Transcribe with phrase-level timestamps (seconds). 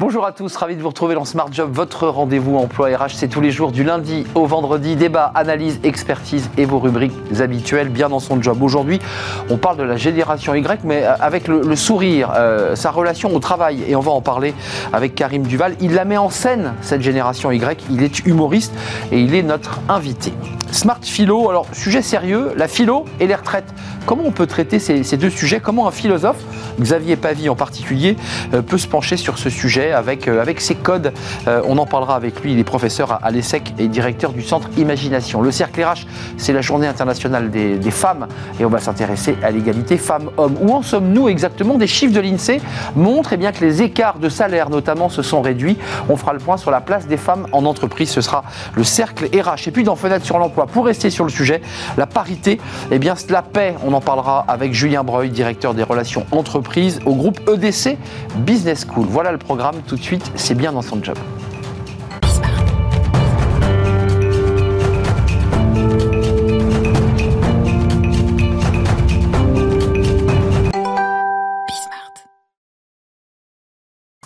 [0.00, 3.14] Bonjour à tous, ravi de vous retrouver dans Smart Job, votre rendez-vous emploi RH.
[3.14, 4.94] C'est tous les jours du lundi au vendredi.
[4.94, 8.62] Débat, analyse, expertise et vos rubriques habituelles bien dans son job.
[8.62, 9.00] Aujourd'hui,
[9.50, 13.40] on parle de la génération Y, mais euh, avec le, sourire, euh, sa relation au
[13.40, 13.82] travail.
[13.88, 14.54] Et on va en parler
[14.92, 15.74] avec Karim Duval.
[15.80, 17.84] Il la met en scène, cette génération Y.
[17.90, 18.74] Il est humoriste
[19.10, 20.32] et il est notre invité.
[20.70, 23.72] Smart Philo, alors sujet sérieux, la philo et les retraites.
[24.06, 25.60] Comment on peut traiter ces, deux sujets?
[25.60, 26.42] Comment un philosophe,
[26.80, 28.16] Xavier Pavie en particulier,
[28.54, 29.87] euh, peut se pencher sur ce sujet?
[29.92, 31.12] Avec, euh, avec ses codes
[31.46, 34.68] euh, On en parlera avec lui, il est professeur à, l'ESSEC et directeur du centre
[34.76, 35.40] Imagination.
[35.40, 38.28] Le Cercle RH, c'est la journée internationale des, femmes
[38.60, 40.56] et on va s'intéresser à l'égalité femmes-hommes.
[40.60, 41.78] Où en sommes-nous exactement?
[41.78, 42.60] Des chiffres de l'INSEE
[42.96, 45.78] montrent eh bien, que les écarts de salaire notamment se sont réduits.
[46.08, 48.10] On fera le point sur la place des femmes en entreprise.
[48.10, 48.44] Ce sera
[48.74, 49.68] le Cercle RH.
[49.68, 51.62] Et puis dans Fenêtre sur l'emploi, pour rester sur le sujet,
[51.96, 56.26] la parité, eh bien, la paix, on en parlera avec Julien Breuil, directeur des relations
[56.30, 57.98] entreprises au groupe EDC
[58.38, 59.06] Business School.
[59.08, 61.16] Voilà le programme tout de suite, c'est bien dans son job.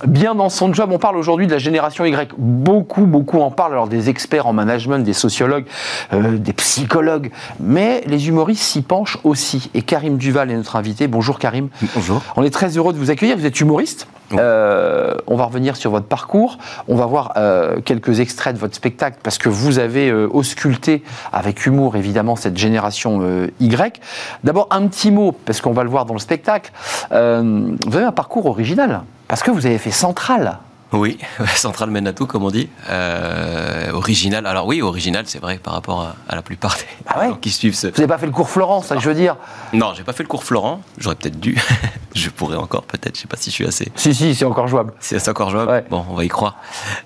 [0.07, 0.91] Bien dans son job.
[0.93, 2.33] On parle aujourd'hui de la génération Y.
[2.39, 3.73] Beaucoup, beaucoup en parlent.
[3.73, 5.67] Alors des experts en management, des sociologues,
[6.13, 9.71] euh, des psychologues, mais les humoristes s'y penchent aussi.
[9.75, 11.07] Et Karim Duval est notre invité.
[11.07, 11.69] Bonjour Karim.
[11.95, 12.23] Bonjour.
[12.37, 13.37] On est très heureux de vous accueillir.
[13.37, 14.07] Vous êtes humoriste.
[14.33, 16.57] Euh, on va revenir sur votre parcours.
[16.89, 21.67] On va voir euh, quelques extraits de votre spectacle parce que vous avez ausculté avec
[21.67, 23.23] humour évidemment cette génération
[23.61, 24.01] Y.
[24.43, 26.73] D'abord un petit mot parce qu'on va le voir dans le spectacle.
[27.11, 29.03] vous avez un parcours original.
[29.33, 30.59] Parce que vous avez fait Central.
[30.93, 31.17] Oui,
[31.57, 32.69] Central mène à tout, comme on dit.
[32.91, 34.47] Euh, original.
[34.47, 37.87] Alors oui, original, c'est vrai, par rapport à, la plupart des ah qui suivent ce.
[37.87, 39.39] Vous n'avez pas fait le cours Florent, ça que je veux dire
[39.73, 40.83] Non, j'ai pas fait le cours Florent.
[40.99, 41.59] J'aurais peut-être dû.
[42.15, 43.17] je pourrais encore, peut-être.
[43.17, 43.91] Je sais pas si je suis assez.
[43.95, 44.93] Si, si, c'est encore jouable.
[45.01, 45.87] C'est encore jouable.
[45.89, 46.59] Bon, on va y croire.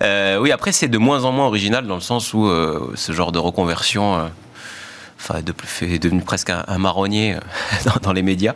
[0.02, 3.12] Euh, oui, après, c'est de moins en moins original dans le sens où euh, ce
[3.12, 4.28] genre de reconversion,
[5.20, 5.36] enfin,
[5.82, 7.36] est devenu presque un, marronnier
[8.02, 8.54] dans, les médias.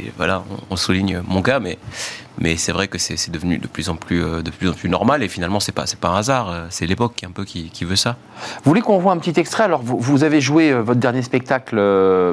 [0.00, 1.78] Et voilà, on, on souligne mon cas, mais
[2.38, 4.88] mais c'est vrai que c'est devenu de plus en plus euh, de plus en plus
[4.88, 5.22] normal.
[5.22, 7.70] Et finalement c'est pas c'est pas un hasard euh, c'est l'époque qui un peu qui,
[7.70, 8.16] qui, veut ça.
[8.64, 9.64] Vous voulez qu'on voit un petit extrait?
[9.64, 11.76] Alors vous, vous avez joué euh, votre dernier spectacle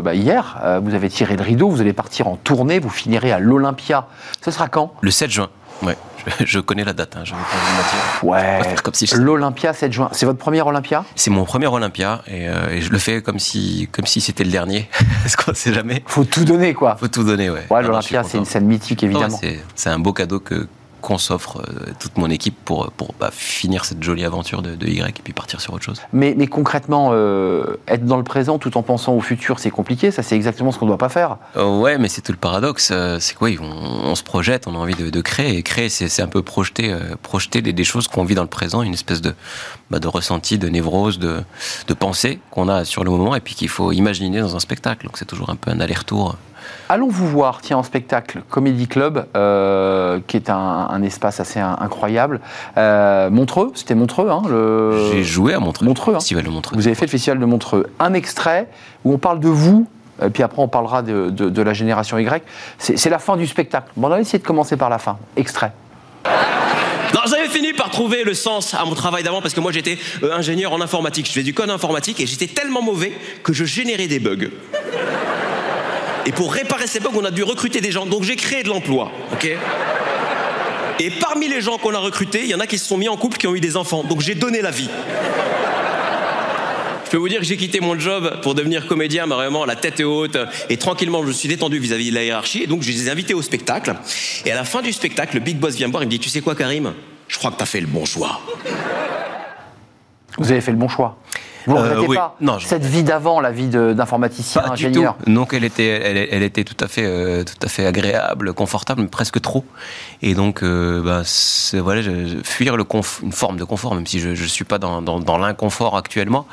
[0.04, 3.40] bah, hier vous avez tiré le rideau vous allez partir en tournée vous finirez à
[3.40, 4.08] l'Olympia.
[4.44, 4.94] Ce sera quand?
[5.02, 5.50] Le 7 juin
[5.84, 5.98] ouais
[6.46, 8.24] je, connais la date, hein, je vais pas vous mentir.
[8.24, 8.76] Ouais.
[8.84, 10.10] Comme si L'Olympia 7 juin.
[10.12, 11.04] C'est votre premier Olympia?
[11.16, 14.52] C'est mon premier Olympia euh, et, je le fais comme si, comme si c'était le
[14.52, 14.90] dernier.
[15.24, 16.04] Parce qu'on sait jamais.
[16.06, 16.96] Faut tout donner, quoi.
[16.96, 17.66] Faut tout donner, ouais.
[17.70, 19.40] Ouais, l'Olympia, c'est une scène mythique, évidemment.
[19.76, 20.68] c'est un beau cadeau que,
[21.02, 25.20] qu'on s'offre euh, toute mon équipe pour, pour bah, finir cette jolie aventure de, Y
[25.20, 26.02] et puis partir sur autre chose.
[26.14, 30.12] Mais, mais concrètement, euh, être dans le présent tout en pensant au futur, c'est compliqué.
[30.12, 31.38] Ça, c'est exactement ce qu'on ne doit pas faire.
[31.58, 32.94] Euh, ouais, mais c'est tout le paradoxe.
[33.20, 35.58] c'est quoi on, se projette, on a envie de, créer.
[35.58, 38.94] Et créer, c'est un peu projeter, projeter des, choses qu'on vit dans le présent, une
[38.94, 39.34] espèce de,
[39.90, 41.42] bah, de ressenti, de névrose, de,
[41.88, 45.06] de pensée qu'on a sur le moment et puis qu'il faut imaginer dans un spectacle.
[45.06, 46.38] Donc c'est toujours un peu un aller-retour.
[46.90, 52.42] Allons vous voir, tiens, en spectacle, Comedy Club, euh, qui est un, espace assez incroyable.
[52.78, 55.10] Euh, Montreux, c'était Montreux, hein, le...
[55.12, 55.86] J'ai joué à Montreux.
[55.86, 56.20] Montreux, hein.
[56.20, 56.76] festival de Montreux.
[56.76, 57.88] Vous avez fait le festival de Montreux.
[58.00, 58.68] Un extrait
[59.04, 59.88] où on parle de vous,
[60.24, 62.44] et puis après on parlera de, la génération Y.
[62.78, 63.92] C'est la fin du spectacle.
[63.96, 65.18] Bon, on va essayer de commencer par la fin.
[65.36, 65.72] Extrait.
[67.14, 69.98] Non, j'avais fini par trouver le sens à mon travail d'avant parce que moi j'étais
[70.24, 71.26] euh, ingénieur en informatique.
[71.26, 73.12] Je faisais du code informatique et j'étais tellement mauvais
[73.44, 74.50] que je générais des bugs.
[76.26, 78.06] Et pour réparer ces bugs, on a dû recruter des gens.
[78.06, 79.12] Donc j'ai créé de l'emploi.
[79.34, 79.58] ok
[81.00, 83.10] et parmi les gens qu'on a recrutés, il y en a qui se sont mis
[83.10, 84.04] en couple, qui ont eu des enfants.
[84.04, 84.90] Donc j'ai donné la vie.
[87.06, 89.76] Je peux vous dire que j'ai quitté mon job pour devenir comédien, mais vraiment la
[89.76, 90.38] tête est haute
[90.70, 92.62] et tranquillement je me suis détendu vis-à-vis de la hiérarchie.
[92.64, 93.96] Et donc je les ai invités au spectacle.
[94.46, 96.20] Et à la fin du spectacle, le big boss vient me voir et me dit
[96.20, 96.94] Tu sais quoi, Karim?
[97.28, 98.40] Je crois que tu as fait le bon choix.
[100.38, 101.18] Vous avez fait le bon choix.
[101.68, 105.64] Vous ne euh, regrettez pas non, cette vie d'avant, la vie d'informaticien, ingénieur Donc elle
[105.64, 105.88] était,
[106.32, 109.66] elle, était tout à fait, euh, tout à fait agréable, confortable, mais presque trop.
[110.22, 111.24] Et donc, euh, bah,
[111.82, 112.02] voilà,
[112.44, 112.86] fuir le
[113.24, 116.46] une forme de confort, même si je ne suis pas dans, dans, l'inconfort actuellement,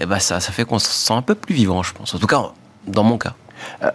[0.00, 2.14] eh bah, ça, ça fait qu'on se sent un peu plus vivant, je pense.
[2.14, 2.42] En tout cas,
[2.86, 3.34] dans mon cas.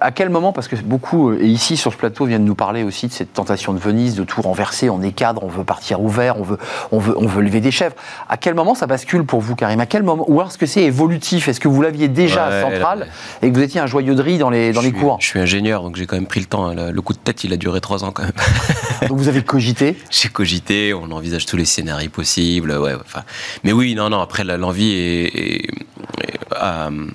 [0.01, 2.83] À quel moment, parce que beaucoup, euh, et ici sur ce plateau, viennent nous parler
[2.83, 6.01] aussi de cette tentation de Venise, de tout renverser, on est cadre, on veut partir
[6.01, 6.57] ouvert, on veut,
[6.91, 7.95] on veut, on veut lever des chèvres.
[8.29, 9.79] À quel moment ça bascule pour vous, Karim?
[9.79, 10.25] À quel moment?
[10.27, 11.47] Ou est-ce que c'est évolutif?
[11.47, 13.07] Est-ce que vous l'aviez déjà à Centrale
[13.41, 15.17] et que vous étiez un joyeux de riz dans les, dans les cours?
[15.19, 16.67] Je suis ingénieur, donc j'ai quand même pris le temps.
[16.67, 16.91] Hein.
[16.91, 18.31] Le coup de tête, il a duré trois ans quand même.
[19.07, 19.97] donc vous avez cogité?
[20.09, 22.71] J'ai cogité, on envisage tous les scénarios possibles.
[22.71, 23.23] Ouais, enfin,
[23.63, 25.61] mais oui, non, non, après, l'envie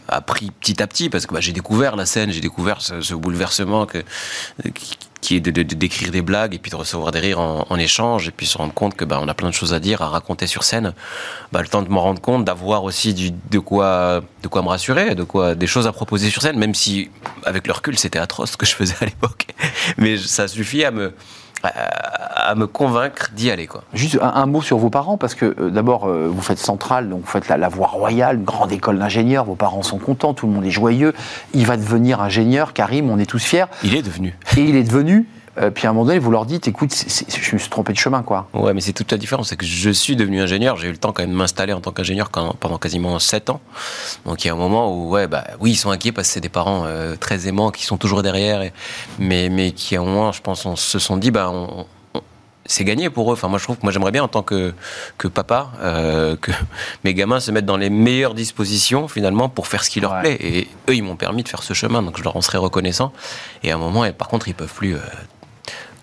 [0.08, 3.14] a pris petit à petit, parce que bah, j'ai découvert la scène, j'ai découvert ce,
[3.14, 3.99] bouleversement que,
[5.20, 7.67] qui, est de, de- de- d'écrire des blagues et puis de recevoir des rires en,
[7.69, 9.81] en échange et puis se rendre compte que bah, on a plein de choses à
[9.81, 10.94] dire, à raconter sur scène.
[11.52, 14.69] Bah, le temps de m'en rendre compte, d'avoir aussi du, de quoi de quoi me
[14.69, 17.11] rassurer, de quoi des choses à proposer sur scène, même si
[17.44, 19.46] avec le recul c'était atroce ce que je faisais à l'époque,
[19.99, 21.12] mais ça suffit à me
[21.62, 23.82] à, à me convaincre d'y aller quoi.
[23.93, 27.08] Juste un, un mot sur vos parents, parce que euh, d'abord, euh, vous faites Centrale,
[27.08, 30.34] donc vous faites la, la voie royale, une grande école d'ingénieurs, vos parents sont contents,
[30.34, 31.14] tout le monde est joyeux.
[31.55, 33.66] Il va devenir ingénieur, Karim, on est tous fiers.
[33.82, 34.37] Il est devenu.
[34.56, 35.26] Et il est devenu,
[35.60, 37.99] euh, puis à un moment donné, vous leur dites, écoute, je me suis trompé de
[37.99, 38.49] chemin, quoi.
[38.55, 40.99] Ouais, mais c'est toute la différence, c'est que je suis devenu ingénieur, j'ai eu le
[40.99, 43.60] temps quand même de m'installer en tant qu'ingénieur pendant quasiment 7 ans.
[44.26, 46.34] Donc il y a un moment où, ouais, bah oui, ils sont inquiets parce que
[46.34, 48.72] c'est des parents euh, très aimants qui sont toujours derrière, et-
[49.19, 51.87] mais, mais qui à un moment, je pense, on se sont dit, bah, on-
[52.70, 53.32] c'est gagné pour eux.
[53.32, 54.75] Enfin, moi, je trouve que moi, j'aimerais bien en tant que,
[55.16, 56.50] que papa euh, que
[57.02, 60.20] mes gamins se mettent dans les meilleures dispositions finalement pour faire ce qui leur Ouais.
[60.20, 60.37] plaît.
[60.40, 63.11] Et eux, ils m'ont permis de faire ce chemin, donc je leur en serai reconnaissant.
[63.62, 65.00] Et à un moment, et par contre, ils peuvent plus euh,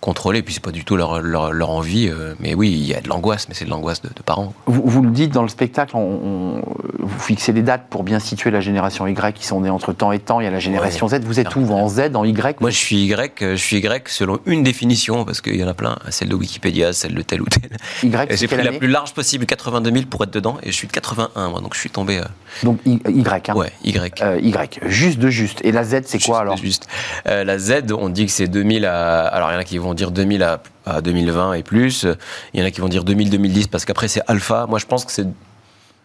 [0.01, 0.41] contrôler.
[0.43, 2.07] Puis c'est pas du tout leur, leur, leur envie.
[2.09, 4.53] euh, mais oui, il y a de l'angoisse, mais c'est de l'angoisse de, de parents.
[4.65, 6.61] Vous, vous le dites dans le spectacle, on- on-
[6.99, 10.11] vous fixez des dates pour bien situer la génération Y qui sont nés entre temps
[10.11, 10.39] et temps.
[10.39, 11.19] Il y a la génération Z.
[11.23, 13.77] Vous êtes où vous, En Z, en Y Moi, je suis Y, euh, je suis
[13.77, 17.21] Y selon une définition, parce qu'il y en a plein, celle de Wikipédia, celle de
[17.21, 17.69] tel ou tel.
[18.03, 20.87] Y, J'ai pris la plus large possible, 82 000 pour être dedans, et je suis
[20.87, 22.17] de 81, moi, donc je suis tombé.
[22.19, 22.23] euh,
[22.63, 23.55] Donc Y, hein.
[23.55, 24.21] ouais, Y.
[24.21, 24.55] Euh, y.
[24.89, 25.59] Juste de juste.
[25.63, 26.57] Et la Z, c'est quoi alors?
[26.57, 26.87] juste.
[27.27, 29.25] Euh, La Z, on dit que c'est 2000 à.
[29.27, 32.05] Alors, il y en a qui vont dire 2000 à, à 2020 et plus.
[32.53, 34.65] Il y en a qui vont dire 2000-2010 parce qu'après, c'est alpha.
[34.67, 35.27] Moi, je pense que c'est.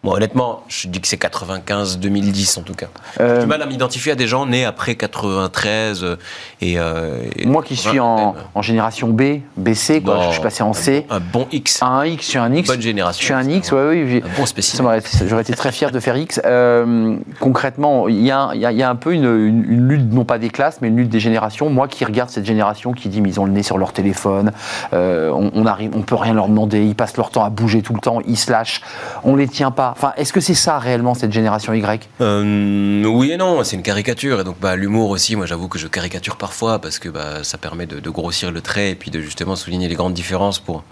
[0.03, 2.87] Bon, honnêtement, je dis que c'est 95-2010 en tout cas.
[3.17, 6.15] J'ai Euh, du mal à m'identifier à des gens nés après 93 euh,
[6.59, 6.79] et.
[6.79, 10.63] euh, et Moi qui suis en, 80, en génération B, BC, quoi, je suis passé
[10.63, 11.05] en C.
[11.11, 11.83] Un bon X.
[11.83, 12.67] Un X, je suis un X.
[12.67, 13.19] Bonne génération.
[13.19, 14.23] Je suis un X, ouais, oui.
[14.25, 14.99] Un bon spécimen.
[15.27, 16.41] J'aurais été très fier de faire X.
[16.45, 19.25] Euh, concrètement, il y, a un- il y a- il y a un peu une,
[19.25, 21.69] une- une lutte, non pas des classes, mais une lutte des générations.
[21.69, 24.51] Moi qui regarde cette génération qui dit, mais ils ont le nez sur leur téléphone,
[24.93, 27.83] euh, on, on arrive, on peut rien leur demander, ils passent leur temps à bouger
[27.83, 28.81] tout le temps, ils se lâchent,
[29.23, 29.90] on les tient pas.
[30.17, 32.09] Est-ce que c'est ça réellement cette génération Y?
[32.21, 34.41] Euh, oui et non, c'est une caricature.
[34.41, 37.57] Et donc, bah, l'humour aussi, moi j'avoue que je caricature parfois parce que bah, ça
[37.57, 40.83] permet de, grossir le trait et puis de justement souligner les grandes différences pour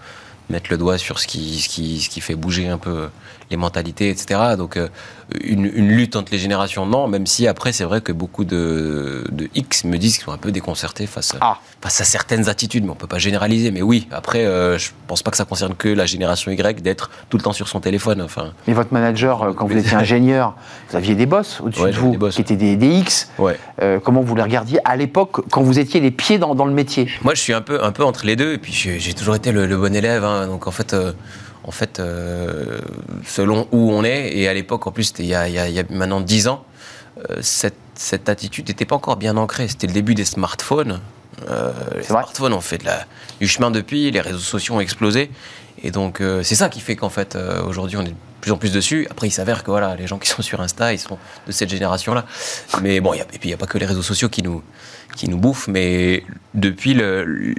[0.48, 3.08] mettre le doigt sur ce qui fait bouger un peu
[3.50, 4.40] les mentalités, etc.
[4.56, 4.88] Donc, euh,
[5.42, 9.24] une, une lutte entre les générations, non, même si après, c'est vrai que beaucoup de,
[9.30, 11.58] de X me disent qu'ils sont un peu déconcertés face à, Ah.
[11.80, 13.70] face à certaines attitudes, mais on peut pas généraliser.
[13.70, 17.10] Mais oui, après, euh, je pense pas que ça concerne que la génération Y d'être
[17.28, 18.22] tout le temps sur son téléphone.
[18.22, 20.54] Enfin, Mais votre manager, euh, quand vous étiez ingénieur,
[20.90, 23.30] vous aviez des boss au-dessus Ouais, de vous, qui étaient des, des X.
[23.38, 23.58] ouais.
[23.82, 26.72] Euh, comment vous les regardiez à l'époque, quand vous étiez les pieds dans, dans le
[26.72, 27.08] métier?
[27.22, 29.34] Moi, je suis un peu, un peu entre les deux, et puis j'ai j'ai toujours
[29.34, 30.24] été le, le bon élève.
[30.24, 30.46] hein.
[30.46, 31.12] donc en fait, euh,
[31.70, 32.80] en fait euh,
[33.24, 36.20] selon où on est, et à l'époque, en plus, il y a, y y maintenant
[36.20, 36.64] 10 ans,
[37.30, 39.68] euh, cette, cette attitude n'était pas encore bien ancrée.
[39.68, 40.98] C'était le début des smartphones.
[41.48, 43.06] Euh, les smartphones ont fait de la,
[43.38, 45.30] du chemin depuis, les réseaux sociaux ont explosé.
[45.84, 48.50] Et donc, euh, c'est ça qui fait qu'en fait, euh, aujourd'hui, on est de plus
[48.50, 49.06] en plus dessus.
[49.10, 51.70] Après, il s'avère que voilà, les gens qui sont sur Insta, ils sont de cette
[51.70, 52.26] génération-là.
[52.82, 54.28] Mais bon, il y a- et puis il n'y a pas que les réseaux sociaux
[54.28, 54.60] qui nous,
[55.16, 56.24] qui nous bouffent, mais
[56.54, 57.54] depuis le,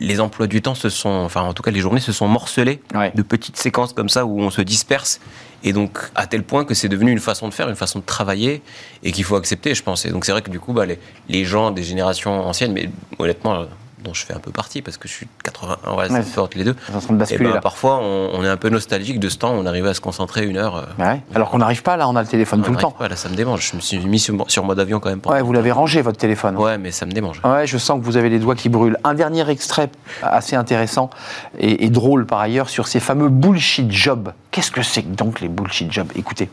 [0.00, 2.80] les emplois du temps se sont, enfin en tout cas les journées se sont morcelées
[2.94, 3.12] Ouais.
[3.14, 5.20] de petites séquences comme ça où on se disperse
[5.62, 8.04] et donc à tel point que c'est devenu une façon de faire, une façon de
[8.04, 8.62] travailler
[9.02, 10.06] et qu'il faut accepter, je pense.
[10.06, 10.98] Et donc c'est vrai que du coup, bah, les,
[11.28, 12.88] les gens des générations anciennes, mais
[13.18, 13.66] honnêtement,
[14.02, 16.22] dont je fais un peu partie parce que je suis de 81, voilà, Ouais.
[16.22, 16.72] c'est fort les deux.
[16.74, 19.58] De Et basculer ben, parfois, on, on est un peu nostalgique de ce temps où
[19.58, 20.76] on arrivait à se concentrer une heure.
[20.76, 21.20] euh, Bah ouais.
[21.34, 22.90] Alors qu'on n'arrive pas là, on a le téléphone on tout le temps.
[22.90, 23.70] pas, là, ça me démange.
[23.70, 25.20] Je me suis mis sur, sur mode avion quand même.
[25.26, 26.56] Ouais, vous l'avez rangé votre téléphone.
[26.56, 27.40] Ouais, mais ça me démange.
[27.44, 28.96] Ouais, je sens que vous avez les doigts qui brûlent.
[29.04, 29.90] Un dernier extrait
[30.22, 31.10] assez intéressant
[31.58, 34.32] et, et drôle par ailleurs sur ces fameux bullshit jobs.
[34.50, 36.10] Qu'est-ce que c'est que donc les bullshit jobs?
[36.16, 36.50] Écoutez.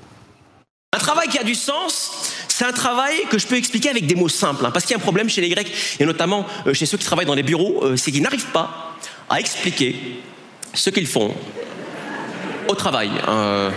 [0.95, 4.15] Un travail qui a du sens, c'est un travail que je peux expliquer avec des
[4.15, 4.65] mots simples.
[4.65, 6.97] hein, parce qu'il y a un problème chez les Grecs, et notamment euh, chez ceux
[6.97, 8.95] qui travaillent dans les bureaux, euh, c'est qu'ils n'arrivent pas
[9.29, 9.95] à expliquer
[10.73, 11.35] ce qu'ils font
[12.67, 13.11] au travail.
[13.27, 13.69] hein.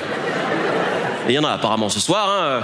[1.28, 2.26] Il y en a apparemment ce soir.
[2.30, 2.62] hein,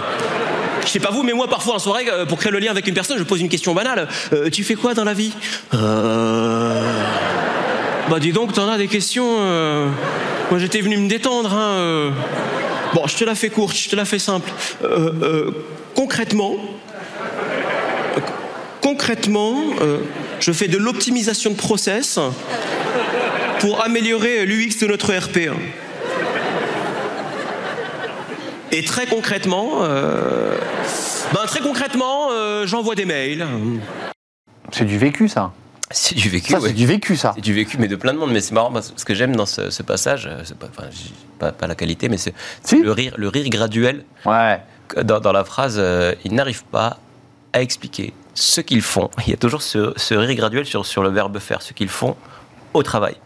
[0.87, 2.87] Je sais pas vous, mais moi parfois en soirée, euh, pour créer le lien avec
[2.87, 4.09] une personne, je pose une question banale.
[4.51, 5.35] Tu fais quoi dans la vie?
[8.09, 9.37] Bah dis donc, t'en as des questions.
[10.51, 11.53] Moi j'étais venu me détendre.
[11.53, 12.13] Hein.
[12.95, 14.51] Bon, je te la fais courte, je te la fais simple.
[15.97, 16.57] Concrètement,
[18.83, 19.99] concrètement, euh,
[20.39, 22.21] je fais de l'optimisation de process
[23.59, 25.51] pour améliorer l'UX de notre RP.
[28.73, 30.57] Et très concrètement, euh,
[31.33, 33.47] ben très concrètement, euh, j'envoie des mails.
[34.71, 35.53] C'est du vécu ça.
[35.91, 36.51] C'est du vécu.
[36.51, 36.69] Ça, ouais.
[36.69, 37.33] c'est du vécu ça.
[37.37, 38.33] C'est du vécu, mais de plein de monde.
[38.33, 40.89] Mais c'est marrant, parce que ce que j'aime dans ce, ce passage, c'est pas, enfin,
[40.91, 42.83] j'ai pas, pas la qualité, mais c'est c'est Si.
[42.83, 44.05] le rire, le rire graduel.
[44.27, 44.61] Ouais.
[45.03, 46.99] Dans, dans la phrase, euh, ils n'arrivent pas
[47.53, 49.11] à expliquer ce qu'ils font.
[49.27, 51.89] Il y a toujours ce, ce rire graduel sur, sur le verbe faire, ce qu'ils
[51.89, 52.17] font
[52.75, 53.17] au travail.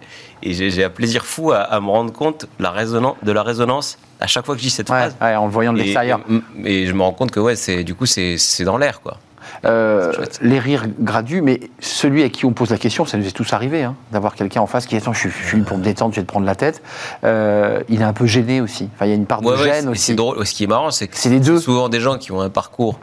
[0.43, 3.99] Et j'ai un plaisir fou à, à me rendre compte la résonance, de la résonance
[4.21, 5.17] à chaque fois que je dis cette Ouais, phrase.
[5.21, 6.21] ouais, en le voyant de l'extérieur.
[6.65, 9.01] et- et je me rends compte que ouais, c'est du coup c'est c'est dans l'air
[9.03, 9.19] quoi.
[9.65, 13.31] Euh, les rires gradus, mais celui à qui on pose la question, ça nous est
[13.33, 15.63] tous arrivé, hein, d'avoir quelqu'un en face qui dit Attends, je suis, je suis venu
[15.65, 16.83] pour me détendre, je vais te prendre la tête.
[17.25, 18.89] Euh, il est un peu gêné aussi.
[18.95, 20.03] Enfin, il y a une part de Ouais, gêne aussi.
[20.03, 20.47] C'est drôle.
[20.47, 22.99] Ce qui est marrant, c'est que C'est souvent des gens qui ont un parcours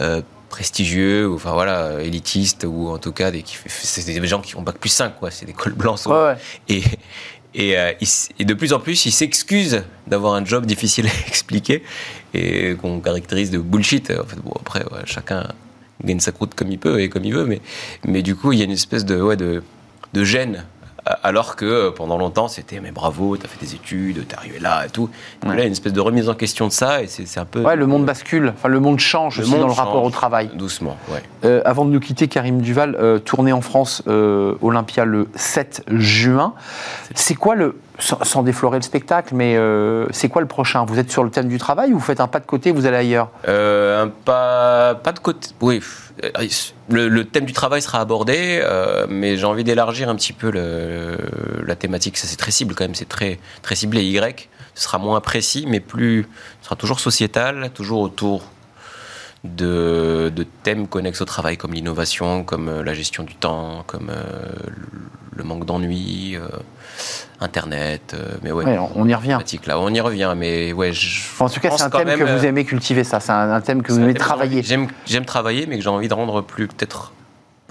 [0.00, 4.40] euh, prestigieux, ou enfin voilà, élitiste, ou en tout cas des, qui- c'est des gens
[4.40, 5.30] qui ont bac plus 5, quoi.
[5.30, 6.06] C'est des cols blancs.
[6.06, 6.36] Ouais.
[7.56, 7.92] Et, euh,
[8.40, 11.82] de plus en plus, ils s'excusent d'avoir un job difficile à expliquer
[12.34, 14.10] et qu'on caractérise de bullshit.
[14.10, 15.46] En fait, bon, après, ouais, chacun
[16.02, 17.60] gagne sa croûte comme il peut et comme il veut, mais,
[18.06, 19.62] mais du coup, il y a une espèce de, ouais, de,
[20.12, 20.64] de gêne.
[21.22, 24.86] Alors que euh, pendant longtemps, c'était mais bravo, t'as fait des études, t'es arrivé là
[24.86, 25.10] et tout.
[25.42, 25.50] Ouais.
[25.50, 27.44] Là, il y a une espèce de remise en question de ça et c'est un
[27.44, 27.60] peu.
[27.60, 30.08] Ouais, le monde bascule, enfin, le monde change Le aussi monde dans le rapport au
[30.08, 30.48] travail.
[30.54, 31.22] Doucement, ouais.
[31.44, 35.84] Euh, avant de nous quitter, Karim Duval, euh, tournée en France, euh, Olympia le 7
[35.88, 36.54] juin.
[37.14, 37.76] C'est quoi le.
[38.00, 40.84] Sans, déflorer le spectacle, mais euh, c'est quoi le prochain?
[40.84, 42.86] Vous êtes sur le thème du travail ou vous faites un pas de côté, vous
[42.86, 43.30] allez ailleurs?
[43.46, 45.50] Euh, un pas, de côté.
[45.60, 45.80] Oui,
[46.88, 50.50] le, thème du travail sera abordé, euh, mais j'ai envie d'élargir un petit peu
[51.64, 52.16] la thématique.
[52.16, 54.02] Ça, c'est très cible quand même, c'est très, très ciblé.
[54.02, 56.26] Y, ce sera moins précis, mais plus.
[56.62, 58.42] Ce sera toujours sociétal, toujours autour
[59.44, 64.10] de, de thèmes connexes au travail, comme l'innovation, comme euh, la gestion du temps, comme
[64.10, 64.22] euh,
[65.36, 66.48] le manque d'ennui, euh,
[67.40, 68.14] Internet.
[68.14, 69.38] euh, mais ouais, Ouais, on- y revient.
[69.66, 70.92] là, on y revient, mais ouais.
[70.92, 73.20] Je En tout cas, c'est un thème même, que vous euh, aimez cultiver, ça.
[73.20, 74.62] C'est un, un thème que vous aimez travailler.
[74.62, 77.12] J'aime, travailler, mais que j'ai envie de rendre plus, peut-être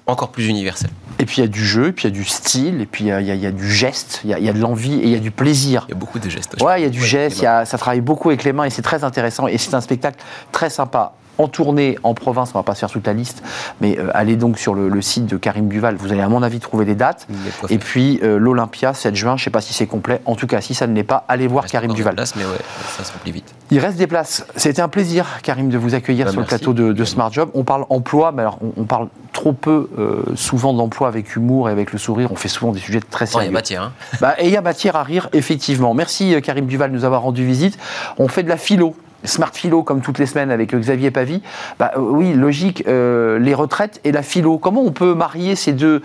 [0.06, 0.90] encore plus universel.
[1.18, 2.86] Et puis il y a du jeu, et puis il y a du style, et
[2.86, 4.40] puis il y a, il y a- il y a du geste, il y a,
[4.40, 5.86] il y a de l'envie et il y a du plaisir.
[5.88, 6.62] Il y a beaucoup de gestes.
[6.62, 8.52] Ouais, il y a du Ouais, geste, il y a- ça travaille beaucoup avec les
[8.52, 9.48] mains et c'est très intéressant.
[9.48, 11.14] Et c'est un spectacle très sympa.
[11.38, 13.42] En tournée, en province, on va pas se faire toute la liste,
[13.82, 15.96] mais euh, allez donc sur le, le site de Karim Duval.
[15.96, 17.28] Vous allez, à mon avis, trouver des dates.
[17.70, 20.22] Et puis euh, l'Olympia, 7 juin, je sais pas si c'est complet.
[20.26, 22.16] En tout cas, si ça ne l'est pas, allez voir Il reste Karim Duval.
[22.16, 22.52] places, mais ouais,
[22.98, 23.54] ça se remplit vite.
[23.72, 24.46] Il reste des places.
[24.56, 27.50] C'était un plaisir, Karim, de vous accueillir Bah, sur le plateau de, de Smart Job.
[27.56, 31.68] On parle emploi, mais alors on, on parle trop peu, euh, souvent d'emploi avec humour
[31.68, 32.32] et avec le sourire.
[32.32, 33.50] On fait souvent des sujets très Oh, il y sérieux.
[33.50, 33.82] a matière.
[33.82, 33.92] Hein.
[34.22, 35.96] Bah, et il y a matière à rire, effectivement.
[35.96, 37.80] Merci Karim Duval de nous avoir rendu visite.
[38.20, 38.96] On fait de la philo.
[39.24, 41.42] Smart philo comme toutes les semaines avec Xavier Pavie.
[41.80, 44.58] Bah, euh, oui, logique, euh, les retraites et la philo.
[44.58, 46.02] Comment on peut marier ces deux,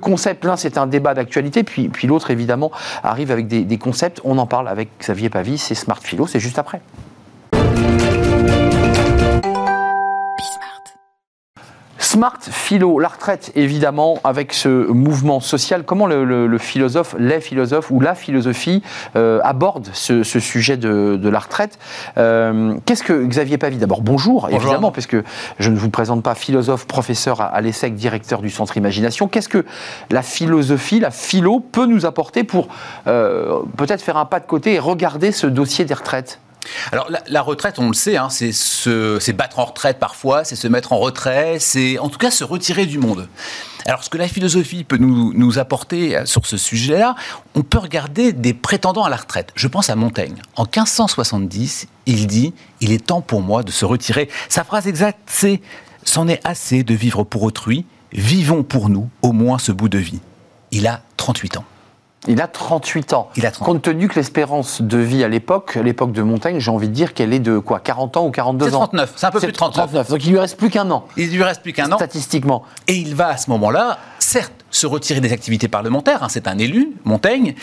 [0.00, 0.44] concepts?
[0.44, 2.70] L'un, c'est un débat d'actualité, puis, l'autre, évidemment,
[3.02, 4.20] arrive avec des, des concepts.
[4.24, 6.80] On en parle avec Xavier Pavie, c'est Smart philo, c'est juste après.
[12.18, 15.84] Smart philo, la retraite évidemment avec ce mouvement social.
[15.84, 18.82] Comment le, le- le philosophe, les philosophes ou la philosophie
[19.14, 21.78] euh, aborde ce, ce sujet de, de la retraite?
[22.16, 24.60] Euh, Qu'est-ce que Xavier Pavie D'abord bonjour, Bonjour.
[24.60, 25.22] évidemment, parce que
[25.60, 29.28] je ne vous présente pas philosophe, professeur à, à l'ESSEC, directeur du Centre Imagination.
[29.28, 29.64] Qu'est-ce que
[30.10, 32.66] la philosophie, la philo peut nous apporter pour
[33.06, 36.40] euh, peut-être faire un pas de côté et regarder ce dossier des retraites?
[36.92, 40.68] Alors la, retraite, on le sait, hein, c'est se battre en retraite parfois, c'est se
[40.68, 43.28] mettre en retrait, c'est en tout cas se retirer du monde.
[43.86, 47.14] Alors ce que la philosophie peut nous, nous apporter euh, sur ce sujet-là,
[47.54, 49.50] on peut regarder des prétendants à la retraite.
[49.54, 50.36] Je pense à Montaigne.
[50.56, 54.28] En 1570, il dit «Il est temps pour moi de se retirer».
[54.50, 55.62] Sa phrase exacte, c'est
[56.04, 59.98] «C'en est assez de vivre pour autrui, vivons pour nous au moins ce bout de
[59.98, 60.20] vie».
[60.70, 61.64] Il a 38 ans.
[62.26, 63.28] Il a 38 ans.
[63.36, 66.58] Il a 38 Compte tenu que l'espérance de vie à l'époque, à l'époque de Montaigne,
[66.58, 69.12] j'ai envie de dire qu'elle est de quoi 40 ans ou 42 C'est ans 39,
[69.16, 70.08] c'est un peu plus de 39.
[70.10, 71.96] Donc il lui reste plus qu'un an, Il lui reste plus qu'un an.
[71.96, 72.64] statistiquement.
[72.88, 76.58] Et il va à ce moment-là, certes, se retirer des activités parlementaires, hein, c'est un
[76.58, 77.54] élu, Montaigne,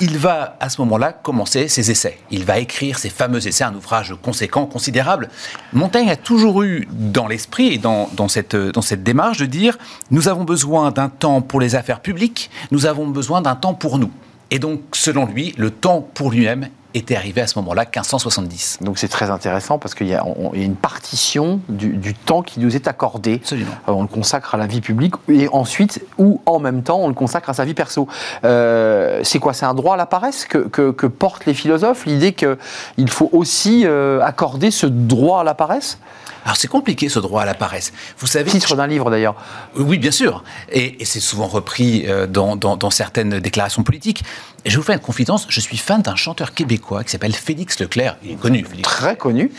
[0.00, 2.18] il va à ce moment-là commencer ses essais.
[2.30, 5.28] Il va écrire ses fameux essais, un ouvrage conséquent, considérable.
[5.72, 9.78] Montaigne a toujours eu dans l'esprit et dans, dans cette, dans cette démarche de dire,
[10.10, 13.98] nous avons besoin d'un temps pour les affaires publiques, nous avons besoin d'un temps pour
[13.98, 14.10] nous.
[14.50, 18.78] Et donc, selon lui, le temps pour lui-même était arrivé à ce moment-là, 1570.
[18.80, 20.24] Donc c'est très intéressant parce qu'il y, a
[20.54, 23.34] y une partition du, du temps qui nous est accordé.
[23.42, 23.72] Absolument.
[23.88, 27.08] Euh, on le consacre à la vie publique et ensuite, ou en même temps, on
[27.08, 28.06] le consacre à sa vie perso.
[28.44, 29.52] Euh, c'est quoi?
[29.52, 32.06] C'est un droit à la paresse que, que- que portent les philosophes?
[32.06, 35.98] L'idée qu'il faut aussi euh, accorder ce droit à la paresse?
[36.44, 37.92] Alors, c'est compliqué ce droit à la paresse.
[38.18, 39.34] Vous savez, Titre d'un livre d'ailleurs.
[39.76, 40.44] Oui, bien sûr.
[40.70, 44.22] Et, et c'est souvent repris euh, dans, dans- dans certaines déclarations politiques.
[44.66, 47.80] Et je vous fais une confidence, je suis fan d'un chanteur québécois qui s'appelle Félix
[47.80, 48.16] Leclerc.
[48.22, 48.82] Il est connu, Félix.
[48.88, 49.50] Très connu.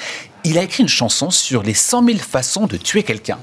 [0.44, 3.40] Il a écrit une chanson sur les 100 000 façons de tuer quelqu'un.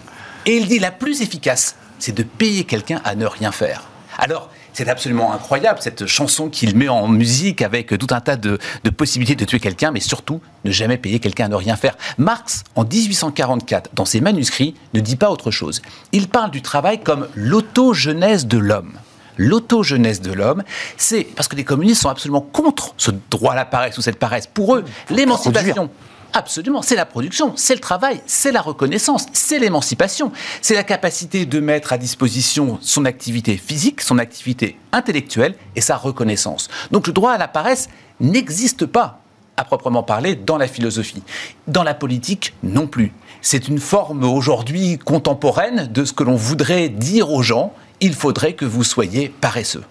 [0.46, 3.82] Et il dit la plus efficace, c'est de payer quelqu'un à ne rien faire.
[4.18, 8.58] Alors, C'est absolument incroyable, cette chanson qu'il met en musique avec tout un tas de,
[8.84, 11.96] de possibilités de tuer quelqu'un, mais surtout ne jamais payer quelqu'un à ne rien faire.
[12.18, 15.82] Marx, en 1844, dans ses manuscrits, ne dit pas autre chose.
[16.12, 18.92] Il parle du travail comme l'autogenèse de l'homme
[19.38, 20.62] l'autogenèse de l'homme,
[20.96, 24.18] c'est parce que les communistes sont absolument contre ce droit à la paresse ou cette
[24.18, 24.46] paresse.
[24.46, 25.90] Pour eux, l'émancipation,
[26.34, 31.44] Absolument, c'est la production, c'est le travail, c'est la reconnaissance, c'est l'émancipation, c'est la capacité
[31.44, 36.68] de mettre à disposition son activité physique, son activité intellectuelle et sa reconnaissance.
[36.90, 39.20] Donc le droit à la paresse n'existe pas
[39.58, 41.22] à proprement parler dans la philosophie.
[41.66, 43.12] Dans la politique, non plus.
[43.42, 48.54] C'est une forme aujourd'hui contemporaine de ce que l'on voudrait dire aux gens, il faudrait
[48.54, 49.84] que vous soyez paresseux.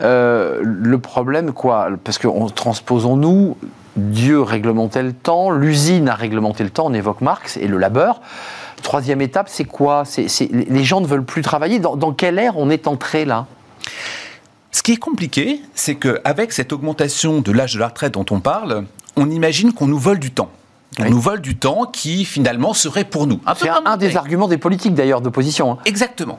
[0.00, 1.90] Euh, le problème, quoi?
[2.02, 3.56] Parce que transposons-nous,
[3.96, 8.20] Dieu réglementait le temps, l'usine a réglementé le temps, on évoque Marx et le labeur.
[8.82, 10.04] Troisième étape, c'est quoi?
[10.50, 11.78] Les gens ne veulent plus travailler.
[11.78, 13.46] Dans, quelle ère on est entré là?
[14.70, 18.40] Ce qui est compliqué, c'est qu'avec cette augmentation de l'âge de la retraite dont on
[18.40, 18.84] parle,
[19.16, 20.50] on imagine qu'on nous vole du temps.
[20.98, 23.40] On nous vole du temps qui finalement serait pour nous.
[23.56, 25.72] C'est un, des arguments des politiques d'ailleurs d'opposition.
[25.72, 25.78] Hein.
[25.84, 26.38] Exactement.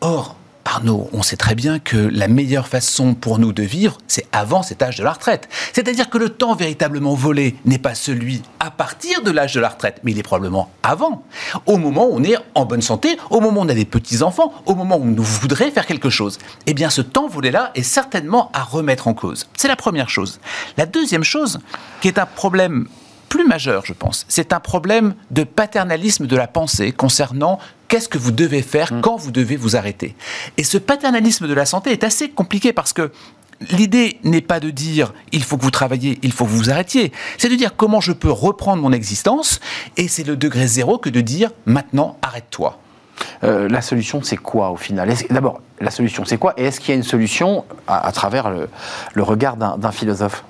[0.00, 4.26] Or, Arnaud, on sait très bien que la meilleure façon pour nous de vivre, c'est
[4.32, 5.48] avant cet âge de la retraite.
[5.72, 9.68] C'est-à-dire que le temps véritablement volé n'est pas celui à partir de l'âge de la
[9.68, 11.22] retraite, mais il est probablement avant.
[11.66, 14.52] Au moment où on est en bonne santé, au moment où on a des petits-enfants,
[14.66, 16.38] au moment où nous voudrions faire quelque chose.
[16.66, 19.46] Eh bien, ce temps volé-là est certainement à remettre en cause.
[19.56, 20.40] C'est la première chose.
[20.76, 21.60] La deuxième chose,
[22.00, 22.88] qui est un problème
[23.34, 24.26] plus majeur, je pense.
[24.28, 29.00] C'est un problème de paternalisme de la pensée concernant qu'est-ce que vous devez faire mm.
[29.00, 30.14] quand vous devez vous arrêter?
[30.56, 33.10] Et ce paternalisme de la santé est assez compliqué parce que
[33.70, 36.70] L'idée n'est pas de dire il faut que vous travailliez, il faut que vous vous
[36.70, 37.12] arrêtiez.
[37.38, 39.60] C'est de dire comment je peux reprendre mon existence.
[39.96, 42.80] Et c'est le degré zéro que de dire maintenant arrête-toi.
[43.44, 45.14] Euh, la solution, c'est quoi au final?
[45.30, 46.54] D'abord, la solution, c'est quoi?
[46.56, 50.44] Et est-ce qu'il y a une solution à, travers le regard d'un philosophe?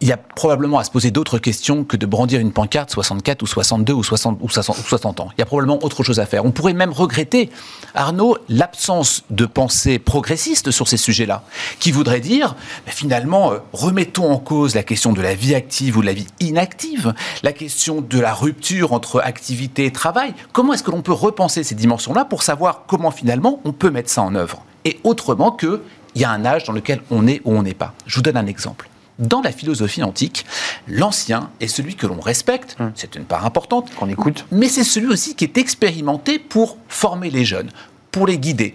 [0.00, 3.42] Il y a probablement à se poser d'autres questions que de brandir une pancarte 64
[3.42, 5.28] ou 62 ou 60, ou 60, ans.
[5.36, 6.44] Il y a probablement autre chose à faire.
[6.44, 7.50] On pourrait même regretter,
[7.94, 11.44] Arnaud, l'absence de pensée progressiste sur ces sujets-là,
[11.80, 12.56] qui voudrait dire,
[12.86, 16.26] finalement, euh, remettons en cause la question de la vie active ou de la vie
[16.40, 20.34] inactive, la question de la rupture entre activité et travail.
[20.52, 24.10] Comment est-ce que l'on peut repenser ces dimensions-là pour savoir comment finalement on peut mettre
[24.10, 24.62] ça en œuvre?
[24.84, 25.82] Et autrement que,
[26.14, 27.94] il y a un âge dans lequel on est ou on n'est pas.
[28.06, 28.88] Je vous donne un exemple.
[29.18, 30.44] Dans la philosophie antique,
[30.88, 32.92] l'ancien est celui que l'on respecte, hum.
[32.94, 37.30] c'est une part importante, qu'on écoute, mais c'est celui aussi qui est expérimenté pour former
[37.30, 37.70] les jeunes,
[38.10, 38.74] pour les guider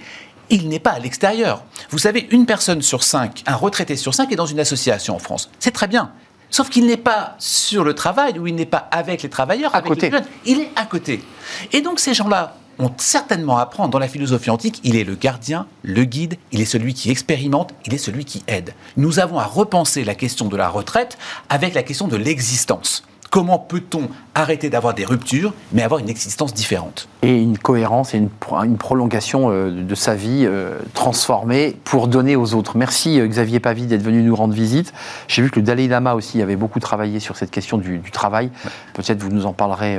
[0.51, 1.63] il n'est pas à l'extérieur.
[1.89, 5.19] Vous savez, une personne sur cinq, un retraité sur cinq est dans une association en
[5.19, 5.49] France.
[5.59, 6.11] C'est très bien.
[6.49, 9.81] Sauf qu'il n'est pas sur le travail ou il n'est pas avec les travailleurs, à
[9.81, 10.11] côté.
[10.45, 11.23] Il est à côté.
[11.71, 15.15] Et donc ces gens-là ont certainement à apprendre dans la philosophie antique, il est le
[15.15, 18.73] gardien, le guide, il est celui qui expérimente, il est celui qui aide.
[18.97, 21.17] Nous avons à repenser la question de la retraite
[21.49, 23.03] avec la question de l'existence.
[23.31, 27.07] Comment peut-on arrêter d'avoir des ruptures, mais avoir une existence différente?
[27.21, 28.29] Et une cohérence et une,
[28.65, 32.75] une prolongation euh, de sa vie euh, transformée pour donner aux autres.
[32.75, 34.91] Merci euh, Xavier Pavie d'être venu nous rendre visite.
[35.29, 38.49] J'ai vu que le Dalai Lama aussi avait beaucoup travaillé sur cette question du, travail.
[38.93, 39.97] Peut-être vous nous en parlerez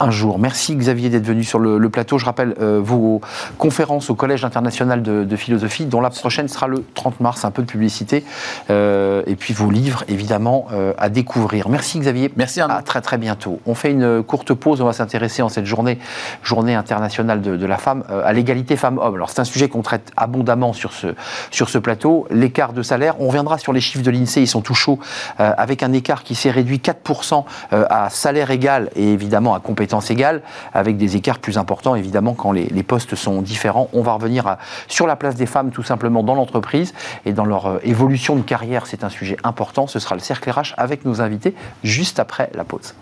[0.00, 0.40] un jour.
[0.40, 2.18] Merci Xavier d'être venu sur le, plateau.
[2.18, 3.20] Je rappelle vos
[3.58, 7.52] conférences au Collège international de, de, philosophie, dont la prochaine sera le 30 mars, un
[7.52, 8.24] peu de publicité.
[8.68, 10.66] et puis vos livres, évidemment,
[10.98, 11.68] à découvrir.
[11.68, 12.32] Merci Xavier.
[12.36, 13.60] Merci à très très bientôt.
[13.66, 14.80] On fait une courte pause.
[14.80, 15.98] On va s'intéresser en cette journée,
[16.42, 19.14] journée internationale de, la femme, euh, à l'égalité femmes-hommes.
[19.14, 21.08] Alors c'est un sujet qu'on traite abondamment sur ce,
[21.50, 22.26] sur ce plateau.
[22.30, 24.98] L'écart de salaire, on reviendra sur les chiffres de l'INSEE, ils sont tout chauds,
[25.40, 29.60] euh, avec un écart qui s'est réduit 4% euh, à salaire égal et évidemment à
[29.60, 30.42] compétence égale,
[30.72, 33.88] avec des écarts plus importants évidemment quand les, postes sont différents.
[33.92, 37.80] On va revenir sur la place des femmes tout simplement dans l'entreprise et dans leur
[37.84, 38.86] évolution de carrière.
[38.86, 39.88] C'est un sujet important.
[39.88, 42.94] Ce sera le cercle RH avec nos invités juste après la pause.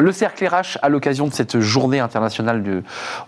[0.00, 2.82] Le cercle RH, à l'occasion de cette journée internationale de,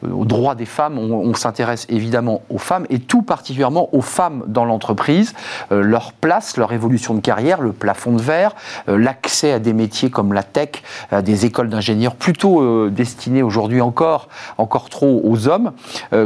[0.04, 4.42] euh, aux droits des femmes, on, s'intéresse évidemment aux femmes et tout particulièrement aux femmes
[4.46, 5.34] dans l'entreprise,
[5.70, 8.54] euh, leur place, leur évolution de carrière, le plafond de verre,
[8.88, 13.82] euh, l'accès à des métiers comme la tech, à des écoles d'ingénieurs plutôt destinées aujourd'hui
[13.82, 15.72] encore, encore trop aux hommes.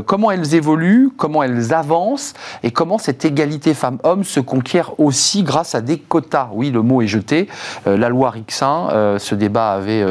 [0.06, 5.74] comment elles évoluent, comment elles avancent et comment cette égalité femmes-hommes se conquiert aussi grâce
[5.74, 6.48] à des quotas.
[6.52, 7.48] Oui, le mot est jeté.
[7.86, 10.04] la loi Rixin, ce débat avait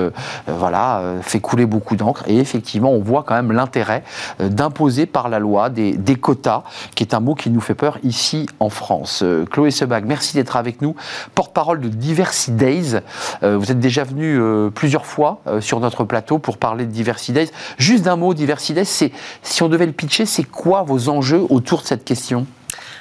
[0.47, 2.23] voilà, fait couler beaucoup d'encre.
[2.27, 4.03] Et effectivement, on voit quand même l'intérêt
[4.39, 6.63] d'imposer par la loi des, quotas,
[6.95, 9.23] qui est un mot qui nous fait peur ici en France.
[9.51, 10.95] Chloé Sebag, merci d'être avec nous,
[11.33, 12.99] porte-parole de Diversity Days.
[13.41, 14.39] vous êtes déjà venu
[14.71, 17.51] plusieurs fois sur notre plateau pour parler de Diversity Days.
[17.77, 19.11] Juste d'un mot, Diversity Days,
[19.43, 22.45] si on devait le pitcher, c'est quoi vos enjeux autour de cette question?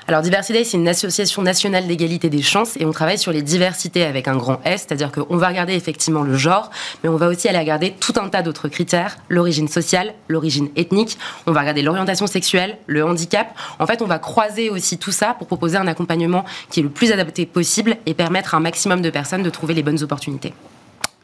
[0.06, 4.04] Alors Diversité, c'est une association nationale d'égalité des chances et on travaille sur les diversités
[4.04, 6.70] avec un grand S, c'est-à-dire qu'on va regarder effectivement le genre,
[7.02, 11.16] mais on va aussi aller regarder tout un tas d'autres critères, l'origine sociale, l'origine ethnique,
[11.46, 13.56] on va regarder l'orientation sexuelle, le handicap.
[13.78, 16.90] En fait, on va croiser aussi tout ça pour proposer un accompagnement qui est le
[16.90, 20.52] plus adapté possible et permettre à un maximum de personnes de trouver les bonnes opportunités.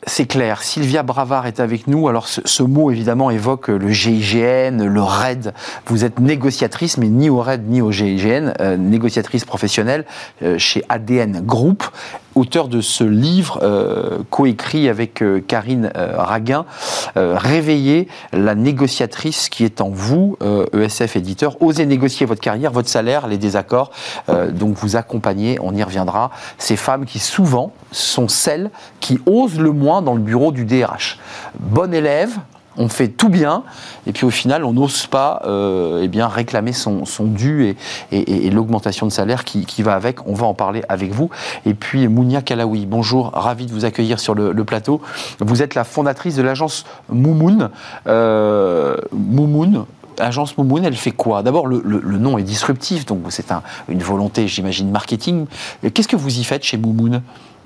[0.06, 0.62] C'est clair.
[0.62, 2.08] Sylvia Bravard est avec nous.
[2.08, 5.52] Alors, ce, mot, évidemment, évoque le GIGN, le RAID.
[5.86, 10.06] Vous êtes négociatrice, mais ni au RAID ni au GIGN, euh, négociatrice professionnelle
[10.42, 11.84] euh, chez ADN Group
[12.40, 16.64] auteur de ce livre euh, coécrit avec euh, Karine euh, Raguin,
[17.16, 20.38] Réveiller la négociatrice qui est en vous,
[20.72, 21.60] ESF e éditeur.
[21.60, 23.90] Osez négocier votre carrière, votre salaire, les désaccords.
[24.52, 29.72] donc vous accompagnez, on y reviendra, ces femmes qui souvent sont celles qui osent le
[29.72, 31.18] moins dans le bureau du DRH.
[31.58, 32.38] Bonne élève,
[32.76, 33.64] on fait tout bien,
[34.06, 37.76] et puis au final, on n'ose pas euh, eh réclamer son, dû
[38.12, 40.26] et, l'augmentation de salaire qui, va avec.
[40.26, 41.30] On va en parler avec vous.
[41.66, 45.00] Et puis, Mounia Kalaoui, bonjour, ravi de vous accueillir sur le, plateau.
[45.40, 47.70] Vous êtes la fondatrice de l'agence Moumoun.
[48.06, 49.86] Euh, Moumoun,
[50.18, 51.42] Agence Moumoun, elle fait quoi?
[51.42, 51.80] D'abord, le,
[52.18, 53.52] nom est disruptif, donc c'est
[53.88, 55.46] une volonté, j'imagine, marketing.
[55.94, 57.22] Qu'est-ce que vous y faites chez Moumoun?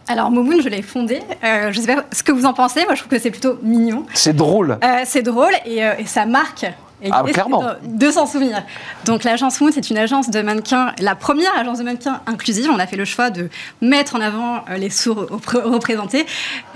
[0.06, 1.20] Alors Momoun, je l'ai fondé.
[1.42, 2.84] Euh, je ne sais pas ce que vous en pensez.
[2.84, 4.04] Moi, je trouve que c'est plutôt mignon.
[4.12, 4.78] C'est drôle.
[4.84, 6.66] Euh, c'est drôle et, euh, et, ça marque
[7.10, 7.64] ah, clairement.
[7.82, 8.62] De, s'en souvenir.
[9.04, 12.70] Donc l'agence Moon, c'est une agence de mannequins, la première agence de mannequins inclusive.
[12.70, 13.48] On a fait le choix de
[13.82, 16.24] mettre en avant euh, les sourds représentés.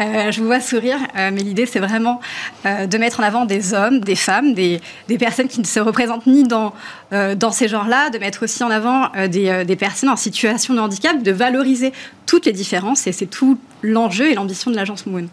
[0.00, 2.20] Euh, je vous vois sourire, euh, mais l'idée, c'est vraiment
[2.64, 6.26] de mettre en avant des hommes, des femmes, des, des, personnes qui ne se représentent
[6.26, 6.74] ni dans,
[7.10, 11.22] dans ces genres-là, de mettre aussi en avant des, des personnes en situation de handicap,
[11.22, 11.92] de valoriser
[12.26, 13.06] toutes les différences.
[13.06, 15.28] Et c'est tout l'enjeu et l'ambition de l'agence Moon.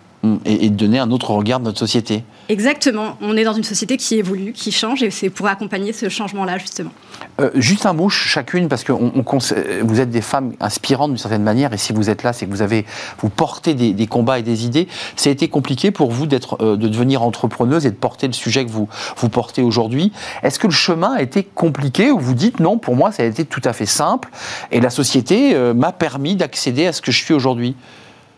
[0.45, 2.23] Et, de donner un autre regard de notre société.
[2.49, 3.17] Exactement.
[3.21, 6.57] On est dans une société qui évolue, qui change, et c'est pour accompagner ce changement-là,
[6.57, 6.91] justement.
[7.39, 11.73] Euh, juste un mot chacune, parce que vous êtes des femmes inspirantes d'une certaine manière,
[11.73, 12.85] et si vous êtes là, c'est que vous avez,
[13.19, 14.87] vous portez des, combats et des idées.
[15.15, 18.33] Ça a été compliqué pour vous d'être, euh, de devenir entrepreneuse et de porter le
[18.33, 20.11] sujet que vous, vous portez aujourd'hui.
[20.43, 23.25] Est-ce que le chemin a été compliqué ou vous dites non, pour moi, ça a
[23.25, 24.29] été tout à fait simple,
[24.71, 27.75] et la société euh, m'a permis d'accéder à ce que je suis aujourd'hui?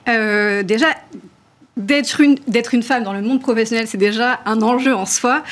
[0.08, 0.88] Déjà,
[1.78, 5.44] d'être une, d'être une femme dans le monde professionnel, c'est déjà un enjeu en soi,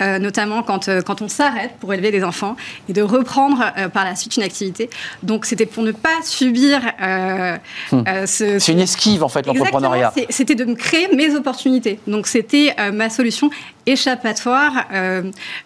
[0.00, 2.56] euh, notamment quand, euh, quand on s'arrête pour élever des enfants
[2.88, 4.88] et de reprendre euh, par la suite une activité.
[5.22, 8.04] Donc c'était pour ne pas subir hmm.
[8.26, 10.12] ce, C'est une esquive en fait, l'entrepreneuriat.
[10.30, 12.00] C'était de me créer mes opportunités.
[12.06, 13.50] Donc c'était ma solution
[13.86, 14.86] échappatoire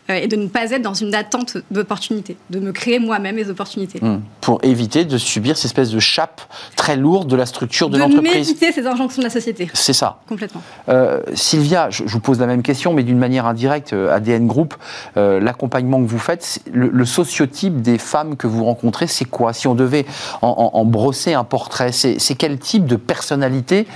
[0.09, 4.01] et de ne pas être dans une attente d'opportunités, de me créer moi-même mes opportunités.
[4.03, 4.21] Hmm.
[4.41, 6.43] Pour éviter de subir cette espèce de chape
[6.77, 8.33] très lourde de la structure de, l'entreprise.
[8.33, 9.69] De m'éviter ces injonctions de la société.
[9.75, 10.08] C'est ça.
[10.29, 10.63] Complètement.
[10.89, 14.75] Euh, Sylvia, je, vous pose la même question, mais d'une manière indirecte, euh, ADN Group,
[15.17, 19.53] euh, l'accompagnement que vous faites, le, sociotype des femmes que vous rencontrez, c'est quoi?
[19.53, 20.05] Si on devait
[20.43, 23.87] en, brosser un portrait, c'est quel type de personnalité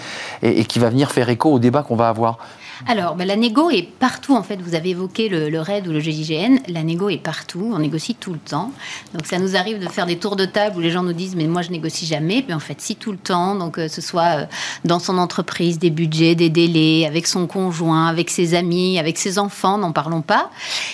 [0.43, 2.39] et qui va venir faire écho au débat qu'on va avoir?
[2.87, 4.61] Alors, bah, la négo est partout, en fait.
[4.61, 6.59] Vous avez évoqué le, RAID ou le GIGN.
[6.69, 7.73] La négo est partout.
[7.75, 8.73] On négocie tout le temps.
[9.15, 11.37] Donc, ça nous arrive de faire des tours de table où les gens nous disent
[11.37, 12.45] Mais moi, je négocie jamais.
[12.47, 13.55] Mais en fait, si, tout le temps.
[13.55, 14.45] Donc, euh, ce soit euh,
[14.85, 19.39] dans son entreprise, des budgets, des délais, avec son conjoint, avec ses amis, avec ses
[19.39, 20.51] enfants, n'en parlons pas.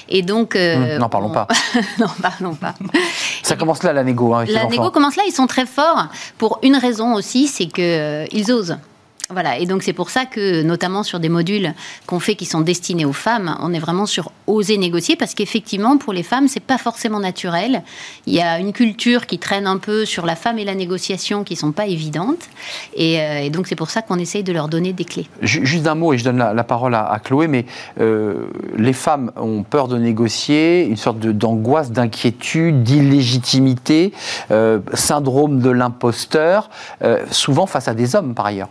[0.09, 0.57] Et donc.
[0.57, 1.49] Euh, hum, n'en parlons pas.
[1.99, 2.75] n'en parlons pas.
[3.43, 4.35] Ça commence là, la négo.
[4.35, 5.23] Hein, la négo commence là.
[5.27, 8.79] Ils sont très forts pour une raison aussi c'est qu'ils osent.
[9.31, 11.75] Voilà, et donc c'est pour ça que, notamment sur des modules
[12.07, 15.99] qu'on fait qui sont destinés aux femmes, on est vraiment sur oser négocier parce qu'effectivement,
[15.99, 17.83] pour les femmes, c'est pas forcément naturel.
[18.25, 21.45] Il y a une culture qui traîne un peu sur la femme et la négociation
[21.45, 22.49] qui sont pas évidentes,
[22.97, 25.27] et, euh, donc c'est pour ça qu'on essaye de leur donner des clés.
[25.43, 27.67] Juste un mot, et je donne la, parole à, Chloé, mais
[28.01, 28.47] euh,
[28.79, 34.15] les femmes ont peur de négocier, une sorte d'angoisse, d'inquiétude, d'illégitimité,
[34.51, 36.71] euh, syndrome de l'imposteur,
[37.31, 38.69] souvent face à des hommes par ailleurs.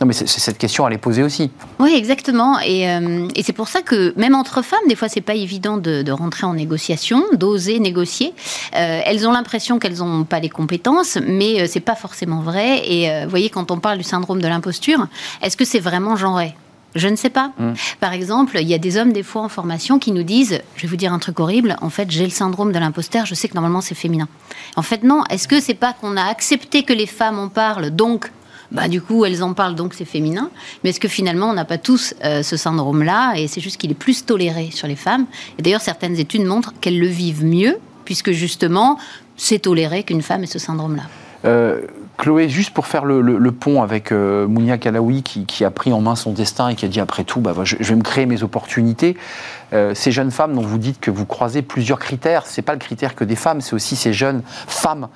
[0.00, 1.50] Non, mais cette question, elle est posée aussi.
[1.78, 2.56] Oui, exactement.
[2.66, 6.10] Euh, et, c'est pour ça que même entre femmes, des fois, c'est pas évident de,
[6.10, 8.32] rentrer en négociation, d'oser négocier.
[8.74, 12.90] Euh, elles ont l'impression qu'elles n'ont pas les compétences, mais euh, c'est pas forcément vrai.
[12.90, 15.06] Et vous voyez, quand on parle du syndrome de l'imposture,
[15.42, 16.54] est-ce que c'est vraiment genré?
[16.94, 17.52] Je ne sais pas.
[17.58, 17.74] Hmm.
[18.00, 20.82] Par exemple, il y a des hommes, des fois, en formation, qui nous disent Je
[20.82, 23.48] vais vous dire un truc horrible, en fait, j'ai le syndrome de l'imposteur, je sais
[23.48, 24.28] que normalement c'est féminin.
[24.76, 25.22] En fait, non.
[25.28, 28.30] Est-ce que c'est pas qu'on a accepté que les femmes en parlent, donc
[28.72, 30.50] bah, du coup, elles en parlent, donc c'est féminin.
[30.82, 33.34] Mais est-ce que finalement, on n'a pas tous euh, ce syndrome-là?
[33.36, 35.26] Et c'est juste qu'il est plus toléré sur les femmes.
[35.58, 38.98] Et d'ailleurs, certaines études montrent qu'elles le vivent mieux, puisque justement,
[39.36, 41.04] c'est toléré qu'une femme ait ce syndrome-là.
[41.44, 41.82] Euh,
[42.18, 46.16] Chloé, juste pour faire le, pont avec euh, Mounia Kalaoui qui, a pris en main
[46.16, 49.16] son destin et qui a dit après tout, bah, je, vais me créer mes opportunités.
[49.72, 52.78] Euh, ces jeunes femmes dont vous dites que vous croisez plusieurs critères, c'est pas le
[52.78, 55.08] critère que des femmes, c'est aussi ces jeunes femmes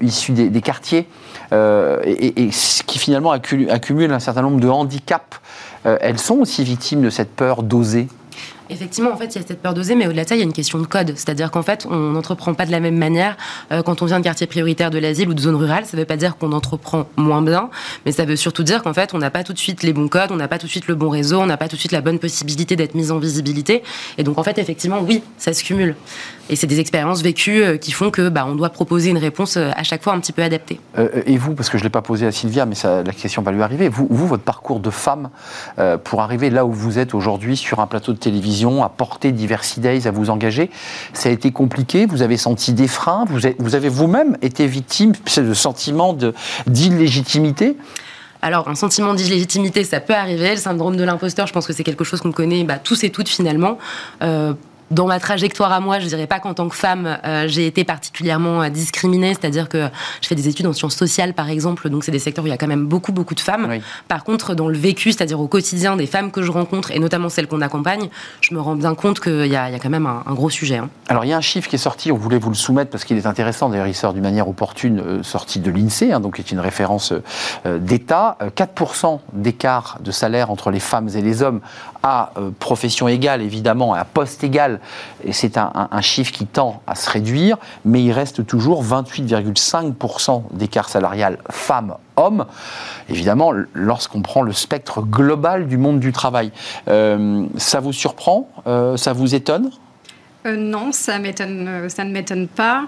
[0.00, 1.06] issues des, quartiers
[1.52, 2.50] et,
[2.86, 5.40] qui finalement accumulent un certain nombre de handicaps.
[5.84, 8.08] elles sont aussi victimes de cette peur d'oser
[8.68, 10.42] Effectivement, en fait, il y a cette peur d'oser, mais au-delà de ça, il y
[10.42, 11.12] a une question de code.
[11.14, 13.36] C'est-à-dire qu'en fait, on n'entreprend pas de la même manière
[13.70, 15.86] euh, quand on vient de quartier prioritaire de l'asile ou de zone rurale.
[15.86, 17.70] Ça ne veut pas dire qu'on entreprend moins bien,
[18.04, 20.08] mais ça veut surtout dire qu'en fait, on n'a pas tout de suite les bons
[20.08, 21.80] codes, on n'a pas tout de suite le bon réseau, on n'a pas tout de
[21.80, 23.82] suite la bonne possibilité d'être mis en visibilité.
[24.18, 25.94] Et donc, en fait, effectivement, oui, ça se cumule.
[26.48, 29.56] Et c'est des expériences vécues euh, qui font que bah, on doit proposer une réponse
[29.56, 30.80] euh, à chaque fois un petit peu adaptée.
[31.26, 33.52] et vous, parce que je ne l'ai pas posé à Sylvia, mais la question va
[33.52, 35.30] lui arriver, vous votre parcours de femme
[36.04, 39.80] pour arriver là où vous êtes aujourd'hui sur un plateau de télévision, à porter Diversity
[39.80, 40.70] Days à vous engager.
[41.12, 43.24] Ça a été compliqué, vous avez senti des freins,
[43.58, 46.16] vous avez vous-même été victime de ce sentiment
[46.66, 47.76] d'illégitimité
[48.42, 50.50] alors, un sentiment d'illégitimité, ça peut arriver.
[50.50, 53.10] Le syndrome de l'imposteur, je pense que c'est quelque chose qu'on connaît bah, tous et
[53.10, 53.78] toutes finalement.
[54.22, 54.52] Euh,
[54.90, 57.84] dans ma trajectoire à moi, je dirais pas qu'en tant que femme, euh, j'ai été
[57.84, 59.88] particulièrement euh, discriminée, c'est-à-dire que
[60.20, 62.50] je fais des études en sciences sociales, par exemple, donc c'est des secteurs où il
[62.50, 63.80] y a quand même beaucoup, beaucoup de femmes.
[64.06, 67.28] Par contre, dans le vécu, c'est-à-dire au quotidien des femmes que je rencontre, et notamment
[67.28, 68.08] celles qu'on accompagne,
[68.40, 70.76] je me rends bien compte qu'il y, a quand même un, gros sujet.
[70.76, 70.88] Hein.
[71.08, 73.04] Alors, il y a un chiffre qui est sorti, on voulait vous le soumettre parce
[73.04, 76.36] qu'il est intéressant, d'ailleurs, il sort d'une manière opportune, euh, sorti de l'INSEE, hein, donc
[76.36, 77.12] qui est une référence
[77.64, 78.36] d'État.
[78.56, 81.60] 4% d'écart de salaire entre les femmes et les hommes
[82.02, 84.75] à profession égale, évidemment, à poste égal
[85.24, 90.88] et c'est un, chiffre qui tend à se réduire, mais il reste toujours 28,5% d'écart
[90.88, 92.46] salarial femmes-hommes.
[93.08, 96.52] Évidemment, lorsqu'on prend le spectre global du monde du travail,
[96.88, 98.48] euh, ça vous surprend?
[98.66, 99.70] Euh, Ça vous étonne?
[100.46, 102.86] Euh, non, ça, m'étonne, ça ne m'étonne pas.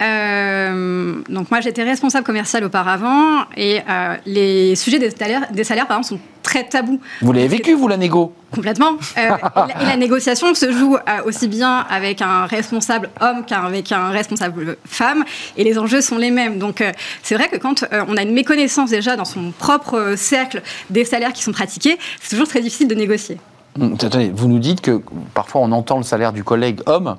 [0.00, 3.80] donc moi, j'étais responsable commercial auparavant et
[4.26, 7.00] les sujets des salaires, des salaires, par exemple, sont très tabou.
[7.20, 8.34] Vous l'avez vécu, vous, la négo?
[8.54, 8.98] Complètement.
[9.16, 9.30] Euh,
[9.80, 14.76] et, la, négociation se joue euh, aussi bien avec un responsable homme qu'avec un responsable
[14.84, 15.24] femme,
[15.56, 16.58] et les enjeux sont les mêmes.
[16.58, 20.62] Donc, euh, c'est vrai que quand on a une méconnaissance déjà dans son propre cercle
[20.90, 23.38] des salaires qui sont pratiqués, c'est toujours très difficile de négocier.
[23.80, 25.02] Hum, attendez, vous nous dites que
[25.34, 27.16] parfois on entend le salaire du collègue homme,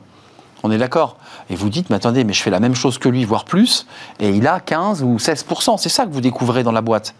[0.64, 1.18] on est d'accord.
[1.50, 3.86] Et vous dites, mais attendez, mais je fais la même chose que lui, voire plus,
[4.20, 5.78] et il a 15 ou 16%.
[5.78, 7.14] C'est ça que vous découvrez dans la boîte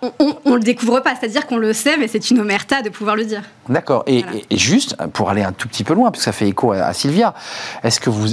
[0.00, 3.16] on, ne le découvre pas, c'est-à-dire qu'on le sait, mais c'est une omerta de pouvoir
[3.16, 3.42] le dire.
[3.68, 4.04] D'accord.
[4.06, 6.92] Et, juste, pour aller un tout petit peu loin, parce que ça fait écho à,
[6.92, 7.34] Sylvia,
[7.82, 8.28] est-ce que vous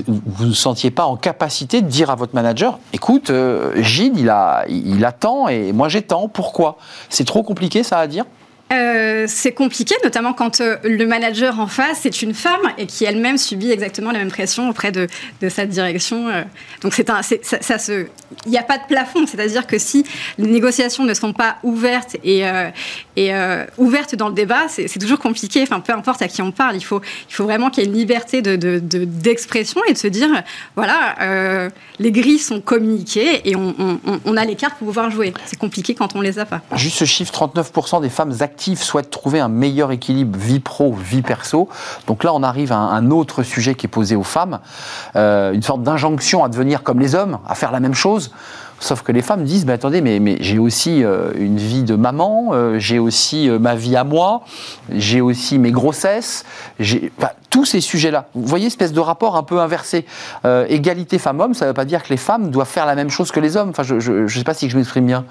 [0.46, 4.65] ne sentiez pas en capacité de dire à votre manager, écoute, euh, Gilles, il, a,
[4.68, 6.78] il attend et moi j'attends, pourquoi?
[7.10, 8.26] C'est trop compliqué ça à dire?
[8.73, 13.06] Euh, c'est compliqué, notamment quand euh, le manager en face est une femme et qui
[13.06, 15.08] elle-même subit exactement la même pression auprès de,
[15.39, 16.30] de sa direction.
[16.30, 16.41] Euh.
[16.82, 18.08] donc c'est un, ça, se,
[18.45, 20.04] il n'y a pas de plafond, c'est-à-dire que si
[20.39, 22.43] les négociations ne sont pas ouvertes et,
[23.15, 23.32] et
[23.78, 25.62] ouvertes dans le débat, c'est toujours compliqué.
[25.62, 27.89] Enfin, peu importe à qui on parle, il faut, il faut vraiment qu'il y ait
[27.89, 30.30] une liberté d'expression de, et de se dire,
[30.75, 35.34] voilà, les grilles sont communiquées et on, on, on a les cartes pour pouvoir jouer.
[35.45, 36.62] C'est compliqué quand on les a pas.
[36.75, 41.21] Juste ce chiffre, 39% des femmes actives souhaite trouver un meilleur équilibre vie pro, vie
[41.21, 41.69] perso.
[42.08, 44.60] Donc là, on arrive à un autre sujet qui est posé aux femmes,
[45.15, 48.32] euh, une sorte d'injonction à devenir comme les hommes, à faire la même chose.
[48.80, 51.95] Sauf que les femmes disent, mais attendez, mais, mais j'ai aussi euh, une vie de
[51.95, 54.41] maman, euh, j'ai aussi ma vie à moi,
[54.89, 56.43] j'ai aussi mes grossesses,
[57.49, 58.28] tous ces sujets-là.
[58.34, 60.06] Vous voyez, espèce de rapport un peu inversé.
[60.67, 63.32] égalité femmes-hommes, ça ne veut pas dire que les femmes doivent faire la même chose
[63.32, 63.69] que les hommes.
[63.69, 65.25] Enfin, je ne sais pas si je m'exprime bien.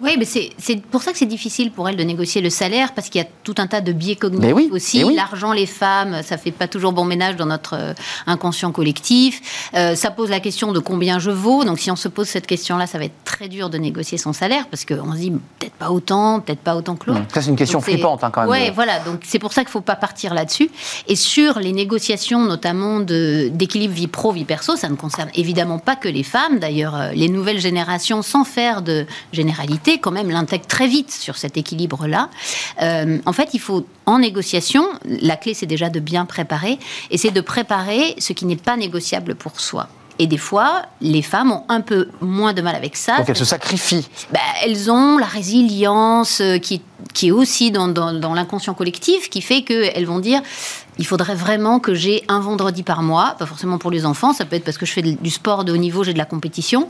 [0.00, 3.08] Oui, mais c'est pour ça que c'est difficile pour elles de négocier le salaire, parce
[3.08, 5.04] qu'il y a tout un tas de biais cognitifs aussi.
[5.14, 7.94] L'argent, les femmes, ça fait pas toujours bon ménage dans notre euh,
[8.26, 9.70] inconscient collectif.
[9.74, 11.64] Euh, ça pose la question de combien je vaux.
[11.64, 14.32] Donc si on se pose cette question-là, ça va être très dur de négocier son
[14.32, 17.22] salaire, parce qu'on se dit peut-être pas autant, peut-être pas autant que l'autre.
[17.32, 18.50] Ça, c'est une question flippante hein, quand même.
[18.50, 18.98] Oui, voilà.
[19.00, 20.70] Donc c'est pour ça qu'il faut pas partir là-dessus.
[21.06, 25.96] Et sur les négociations, notamment d'équilibre vie pro, vie perso, ça ne concerne évidemment pas
[25.96, 26.58] que les femmes.
[26.58, 31.36] D'ailleurs, euh, les nouvelles générations, sans faire de généralité, quand même l'intègre très vite sur
[31.36, 32.30] cet équilibre-là.
[32.82, 36.78] Euh, en fait, il faut, en négociation, la clé c'est déjà de bien préparer,
[37.10, 39.88] et c'est de préparer ce qui n'est pas négociable pour soi.
[40.20, 43.16] Et des fois, les femmes ont un peu moins de mal avec ça.
[43.18, 44.06] Donc elles se sacrifient.
[44.32, 46.82] Bah, elles ont la résilience euh, qui,
[47.14, 50.40] qui est aussi dans, dans- dans l'inconscient collectif, qui fait qu'elles vont dire
[50.98, 54.44] il faudrait vraiment que j'ai un vendredi par mois, pas forcément pour les enfants, ça
[54.44, 56.88] peut être parce que je fais du sport de haut niveau, j'ai de la compétition.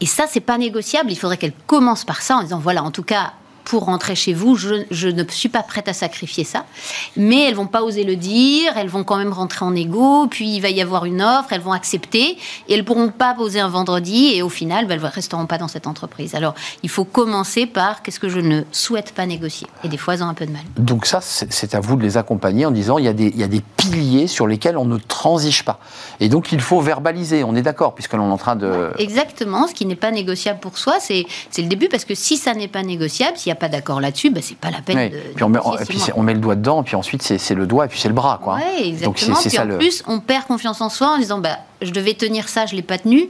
[0.00, 1.10] Et ça, c'est pas négociable.
[1.10, 3.32] Il faudrait qu'elles commencent par ça en disant voilà, en tout cas.
[3.64, 6.64] Pour rentrer chez vous, je, je ne suis pas prête à sacrifier ça.
[7.16, 10.56] Mais elles vont pas oser le dire, elles vont quand même rentrer en égo, puis
[10.56, 13.68] il va y avoir une offre, elles vont accepter, et elles pourront pas poser un
[13.68, 16.34] vendredi, et au final, bah, elles ne resteront pas dans cette entreprise.
[16.34, 19.66] Alors, il faut commencer par qu'est-ce que je ne souhaite pas négocier.
[19.84, 20.62] Et des fois, elles ont un peu de mal.
[20.76, 23.38] Donc ça, c'est à vous de les accompagner en disant il y, a des, il
[23.38, 25.80] y a des piliers sur lesquels on ne transige pas.
[26.18, 28.90] Et donc il faut verbaliser, on est d'accord, puisque l'on est en train de...
[28.98, 32.36] Exactement, ce qui n'est pas négociable pour soi, c'est c'est le début, parce que si
[32.36, 34.98] ça n'est pas négociable, s'il n'y a pas d'accord là-dessus, bah, c'est pas la peine
[34.98, 35.10] Oui.
[35.10, 35.16] de.
[35.36, 38.00] Puis on met, puis on le doigt dedans, puis ensuite c'est le doigt, et puis
[38.00, 38.40] c'est le bras.
[38.42, 38.56] Quoi.
[38.56, 39.36] Ouais, Donc exactement.
[39.36, 39.78] c'est Puis ça en le...
[39.78, 42.82] plus, on perd confiance en soi en disant bah, je devais tenir ça, je l'ai
[42.82, 43.28] pas tenu.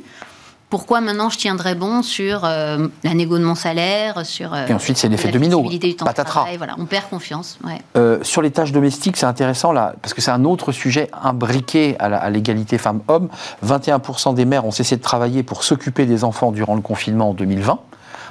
[0.70, 4.72] Pourquoi maintenant je tiendrais bon sur euh, la négo de mon salaire, sur euh, Et
[4.72, 5.68] ensuite, c'est l'effet domino.
[5.68, 6.32] du temps Patatras.
[6.42, 7.58] travail, Voilà, on perd confiance.
[7.64, 7.78] ouais.
[7.96, 11.96] Euh, sur les tâches domestiques, c'est intéressant là, parce que c'est un autre sujet imbriqué
[11.98, 13.28] à l'égalité femmes-hommes.
[13.66, 17.34] 21% des mères ont cessé de travailler pour s'occuper des enfants durant le confinement en
[17.34, 17.80] 2020.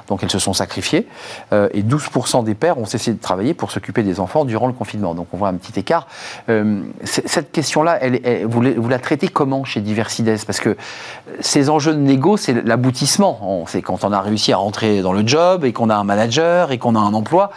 [0.08, 1.06] Donc elles se sont sacrifiées.
[1.52, 4.72] Euh, et 12% des pères ont cessé de travailler pour s'occuper des enfants durant le
[4.72, 5.14] confinement.
[5.14, 6.06] Donc on voit un petit écart.
[6.48, 8.00] Euh, cette question-là,
[8.44, 10.44] vous, la- traitez comment chez Diversides?
[10.46, 10.76] Parce que
[11.40, 13.64] ces enjeux de négo, c'est l'aboutissement.
[13.68, 16.72] C'est quand on a réussi à rentrer dans le job et qu'on a un manager
[16.72, 17.50] et qu'on a un emploi.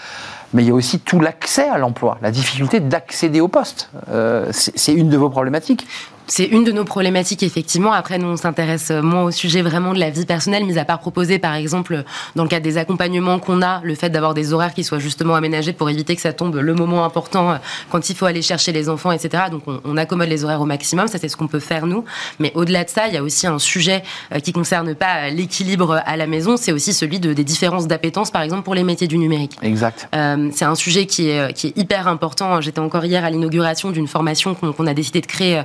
[0.53, 3.89] Mais il y a aussi tout l'accès à l'emploi, la difficulté d'accéder au poste.
[4.11, 5.87] Euh, c'est une de vos problématiques.
[6.27, 7.93] C'est une de nos problématiques, effectivement.
[7.93, 10.99] Après, nous, on s'intéresse moins au sujet vraiment de la vie personnelle, mis à part
[10.99, 12.03] proposer, par exemple,
[12.35, 15.35] dans le cadre des accompagnements qu'on a, le fait d'avoir des horaires qui soient justement
[15.35, 17.55] aménagés pour éviter que ça tombe le moment important euh,
[17.89, 19.45] quand il faut aller chercher les enfants, etc.
[19.51, 21.07] Donc, on, on accommode les horaires au maximum.
[21.07, 22.05] Ça, c'est ce qu'on peut faire, nous.
[22.39, 26.01] Mais au-delà de ça, il y a aussi un sujet euh, qui concerne pas l'équilibre
[26.05, 29.07] à la maison, c'est aussi celui de, des différences d'appétence, par exemple, pour les métiers
[29.07, 29.57] du numérique.
[29.61, 30.07] Exact.
[30.15, 32.61] Euh, c'est un sujet qui est, qui est hyper important.
[32.61, 35.63] J'étais encore hier à l'inauguration d'une formation qu'on a décidé de créer euh,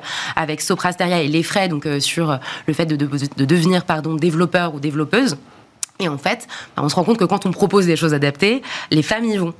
[0.48, 3.84] avec Soprasteria et les frais, donc euh, sur euh, le fait de, de- de devenir
[3.84, 5.36] pardon, développeur ou développeuse.
[6.00, 8.62] Et en fait, bah, on se rend compte que quand on propose des choses adaptées,
[8.90, 9.52] les y vont.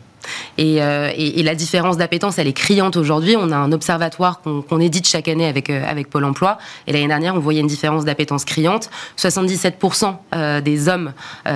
[0.57, 3.37] Et, euh, et- et la différence d'appétence, elle est criante aujourd'hui.
[3.39, 6.59] On a un observatoire qu'on édite chaque année avec, euh, avec Pôle emploi.
[6.87, 8.91] Et l'année dernière, on voyait une différence d'appétence criante.
[9.17, 11.13] 77% euh, des hommes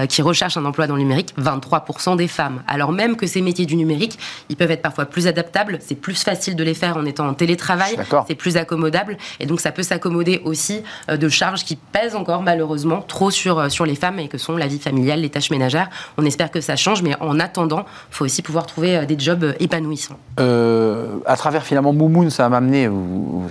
[0.08, 2.62] qui recherchent un emploi dans le numérique, 23% des femmes.
[2.66, 5.78] Alors même que ces métiers du numérique, ils peuvent être parfois plus adaptables.
[5.80, 7.96] C'est plus facile de les faire en étant en télétravail.
[8.28, 9.16] C'est plus accommodable.
[9.40, 13.84] Et donc, ça peut s'accommoder aussi de charges qui pèsent encore malheureusement trop sur, sur
[13.86, 15.88] les femmes et que sont la vie familiale, les tâches ménagères.
[16.18, 19.18] On espère que ça change, mais en attendant, il faut aussi pouvoir trouver euh, des
[19.18, 20.18] jobs euh, épanouissants.
[20.40, 23.48] Euh, à travers finalement Moumoun, ça m'a amené, vous- vous-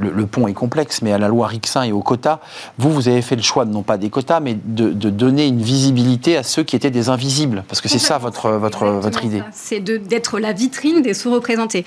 [0.00, 2.40] le, pont est complexe, mais à la loi Rixin et aux quotas,
[2.78, 5.62] vous, vous avez fait le choix, non pas des quotas, mais de, de donner une
[5.62, 9.42] visibilité à ceux qui étaient des invisibles, parce que c'est ça votre, votre, votre idée.
[9.52, 11.84] C'est de- d'être la vitrine des sous-représentés.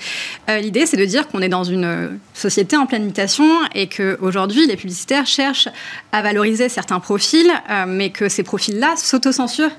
[0.48, 4.66] Euh, L'idée, c'est de dire qu'on est dans une société en pleine mutation et qu'aujourd'hui,
[4.66, 5.68] les publicitaires cherchent
[6.12, 9.70] à valoriser certains profils, euh, mais que ces profils-là s'autocensurent.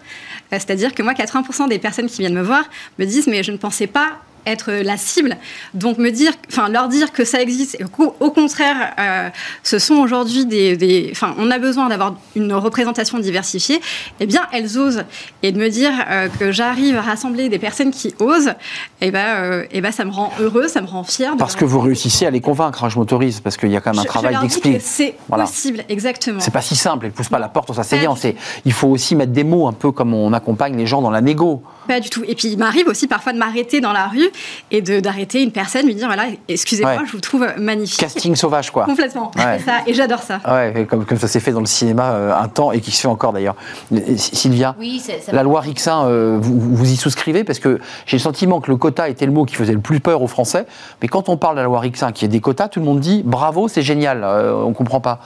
[0.52, 2.64] Euh, C'est-à-dire que moi, 80% des personnes qui viennent me voir
[2.98, 5.38] me disent Mais je ne pensais pas être la cible.
[5.74, 7.76] Donc me dire, enfin leur dire que ça existe.
[7.80, 7.86] et
[8.20, 9.30] Au contraire, euh,
[9.64, 13.80] ce sont aujourd'hui des, des- enfin on a besoin d'avoir une représentation diversifiée.
[14.20, 15.04] Eh bien, elles osent.
[15.44, 18.54] Et de me dire euh, que j'arrive à rassembler des personnes qui osent,
[19.02, 21.66] eh ben, euh, eh ben ça me rend heureuse, ça me rend de Parce que
[21.66, 24.04] vous réussissez à les convaincre, hein, je m'autorise, parce qu'il y a quand même un
[24.04, 25.46] Je- travail que C'est Voilà.
[25.46, 26.40] possible, exactement.
[26.40, 28.16] C'est pas si simple, elle pousse pas la porte en s'asseyant.
[28.16, 31.10] C'est, il faut aussi mettre des mots, un peu comme on accompagne les gens dans
[31.12, 31.64] la négo.
[31.88, 32.24] Pas du tout.
[32.28, 34.29] Et puis il m'arrive aussi parfois de m'arrêter dans la rue
[34.72, 37.06] et de d'arrêter une personne, lui dire voilà, excusez-moi, Ouais.
[37.06, 38.00] je vous trouve magnifique.
[38.00, 38.86] Casting sauvage, quoi.
[38.86, 39.32] Complètement.
[39.38, 39.58] Ouais.
[39.60, 39.78] C'est ça.
[39.88, 40.40] Et j'adore ça.
[40.48, 43.02] Ouais, comme, comme ça s'est fait dans le cinéma euh, un temps et qui se
[43.02, 43.56] fait encore d'ailleurs.
[43.96, 47.80] Et- Sylvia Oui, c'est- ça La loi Rixin, euh, vous, vous y souscrivez Parce que
[48.06, 50.28] j'ai le sentiment que le quota était le mot qui faisait le plus peur aux
[50.28, 50.66] Français.
[51.02, 53.00] Mais quand on parle de la loi Rixin, qui est des quotas, tout le monde
[53.00, 54.24] dit bravo, c'est génial.
[54.24, 55.20] Euh, on comprend pas.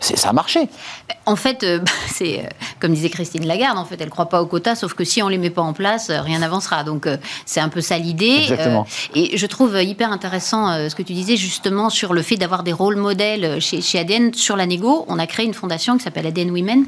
[0.00, 0.68] C'est, ça a marché.
[1.26, 2.48] En fait, euh, c'est euh,
[2.80, 5.22] comme disait Christine Lagarde, en fait, elle ne croit pas aux quotas, sauf que si
[5.22, 6.84] on les met pas en place, euh, rien n'avancera.
[6.84, 8.40] Donc, euh, c'est un peu ça l'idée.
[8.42, 8.86] Exactement.
[9.14, 12.72] Et je trouve hyper intéressant ce que tu disais justement sur le fait d'avoir des
[12.72, 15.04] rôles modèles chez, chez ADN sur la négo.
[15.08, 16.86] On a créé une fondation qui s'appelle ADN Women.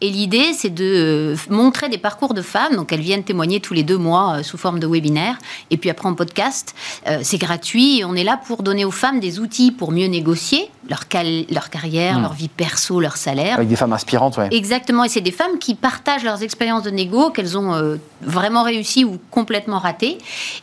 [0.00, 2.76] Et l'idée, c'est de montrer des parcours de femmes.
[2.76, 5.38] Donc, elles viennent témoigner tous les deux mois sous forme de webinaire.
[5.70, 6.74] Et puis après, en podcast.
[7.22, 8.00] c'est gratuit.
[8.00, 11.04] Et on est là pour donner aux femmes des outils pour mieux négocier leur,
[11.50, 12.22] leur carrière, hmm.
[12.22, 13.54] leur vie perso, leur salaire.
[13.54, 14.48] Avec des femmes inspirantes, ouais.
[14.52, 15.04] Exactement.
[15.04, 19.18] Et c'est des femmes qui partagent leurs expériences de négo, qu'elles ont vraiment réussi ou
[19.30, 20.18] complètement raté.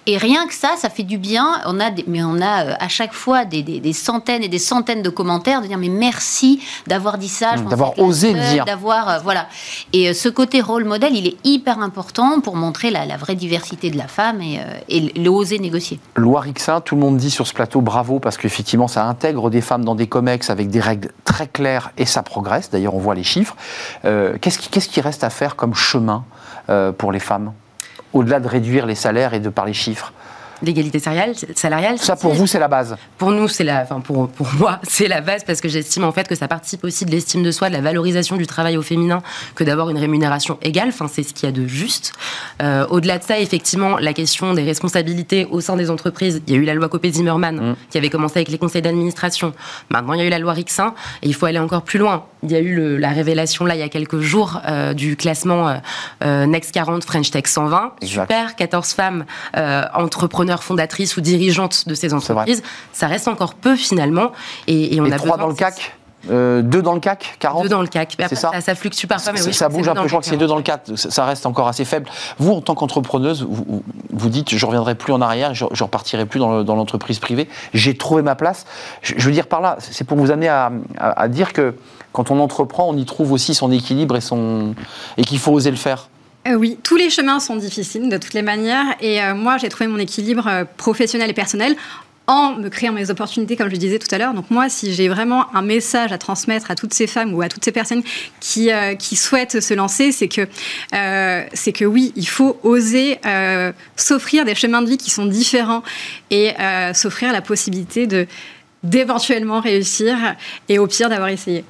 [0.06, 1.62] Et rien que ça, ça fait du bien.
[1.66, 5.10] On a mais on a euh, à chaque fois des, centaines et des centaines de
[5.10, 9.48] commentaires de dire mais merci d'avoir dit ça, d'avoir osé le dire, d'avoir euh, voilà.
[9.94, 13.90] Et euh, ce côté rôle modèle, il est hyper important pour montrer la, vraie diversité
[13.90, 14.60] de la femme et,
[14.90, 16.00] et l'oser négocier.
[16.16, 19.62] Loire Xin, tout le monde dit sur ce plateau bravo parce qu'effectivement ça intègre des
[19.62, 22.70] femmes dans des comex avec des règles très claires et ça progresse.
[22.70, 23.56] D'ailleurs, on voit les chiffres.
[24.04, 26.24] qu'est-ce, qui, qu'est-ce qui reste à faire comme chemin
[26.98, 27.54] pour les femmes
[28.14, 30.14] au-delà de réduire les salaires et de par les chiffres?
[30.62, 31.98] L'égalité salariale.
[31.98, 35.08] Ça, pour vous, c'est la base Pour nous, c'est la, enfin, pour, pour moi, c'est
[35.08, 37.70] la base parce que j'estime en fait que ça participe aussi de l'estime de soi,
[37.70, 39.22] de la valorisation du travail au féminin,
[39.56, 40.90] que d'avoir une rémunération égale.
[40.90, 42.14] Enfin, c'est ce qu'il y a de juste.
[42.62, 46.58] Euh, au-delà de ça, effectivement, la question des responsabilités au sein des entreprises, il y
[46.58, 47.76] a eu la loi Copé-Zimmermann mm.
[47.90, 49.54] qui avait commencé avec les conseils d'administration.
[49.90, 52.26] Maintenant, il y a eu la loi Rixin et il faut aller encore plus loin.
[52.44, 55.80] Il y a eu la révélation, là, il y a quelques jours, euh, du classement
[56.24, 57.94] euh, Next 40 French Tech 120.
[58.04, 59.26] Super, 14 femmes
[59.94, 64.32] entrepreneurs fondatrices ou dirigeantes de ces entreprises, ça reste encore peu finalement.
[64.68, 65.94] Et, on a trois dans le CAC
[66.30, 68.16] euh, deux dans le CAC 40 Deux dans le CAC.
[68.30, 69.54] C'est ça, ça, fluctue parfois, mais oui.
[69.54, 71.68] Ça bouge un peu, je crois que c'est deux dans le CAC, ça reste encore
[71.68, 72.08] assez faible.
[72.38, 75.84] Vous, en tant qu'entrepreneuse, vous, vous, dites je ne reviendrai plus en arrière, je ne
[75.84, 78.66] repartirai plus dans l'entreprise privée, j'ai trouvé ma place.
[79.02, 81.76] Je, veux dire par là, c'est pour vous amener à, à, dire que
[82.12, 84.76] quand on entreprend, on y trouve aussi son équilibre et, son,
[85.18, 86.10] et qu'il faut oser le faire.
[86.48, 88.96] Euh, oui, tous les chemins sont difficiles de toutes les manières.
[89.00, 91.76] Et euh, moi, j'ai trouvé mon équilibre euh, professionnel et personnel
[92.28, 94.34] en me créant mes opportunités, comme je disais tout à l'heure.
[94.34, 97.50] Donc moi, si j'ai vraiment un message à transmettre à toutes ces femmes ou à
[97.50, 98.04] toutes ces personnes
[98.40, 98.70] qui,
[99.16, 103.20] souhaitent se lancer, c'est que, oui, il faut oser
[103.98, 105.84] s'offrir des chemins de vie qui sont différents
[106.30, 106.54] et
[106.94, 108.08] s'offrir la possibilité
[108.84, 110.16] d'éventuellement réussir
[110.70, 111.66] et au pire d'avoir essayé.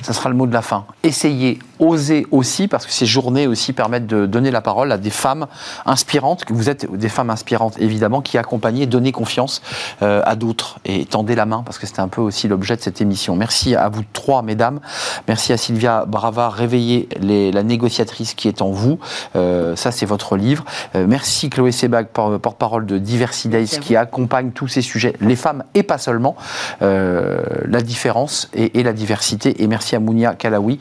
[0.00, 0.86] Ça sera le mot de la fin.
[1.02, 5.10] Essayez oser aussi, parce que ces journées aussi permettent de donner la parole à des
[5.10, 5.46] femmes
[5.84, 9.62] inspirantes, que vous êtes des femmes inspirantes évidemment, qui accompagnez, donnez confiance
[10.02, 12.80] euh, à d'autres et tendez la main, parce que c'était un peu aussi l'objet de
[12.80, 13.34] cette émission.
[13.34, 14.80] Merci à vous trois, mesdames.
[15.26, 19.00] Merci à Sylvia Brava, réveiller les, la négociatrice qui est en vous.
[19.34, 20.64] Euh, ça, c'est votre livre.
[20.94, 25.64] Euh, merci Chloé Sebag, porte-parole de Diversity Days, qui accompagne tous ces sujets, les femmes
[25.74, 26.36] et pas seulement,
[26.80, 29.62] la différence et, et, la diversité.
[29.62, 30.78] Et merci à Mounia Kalawi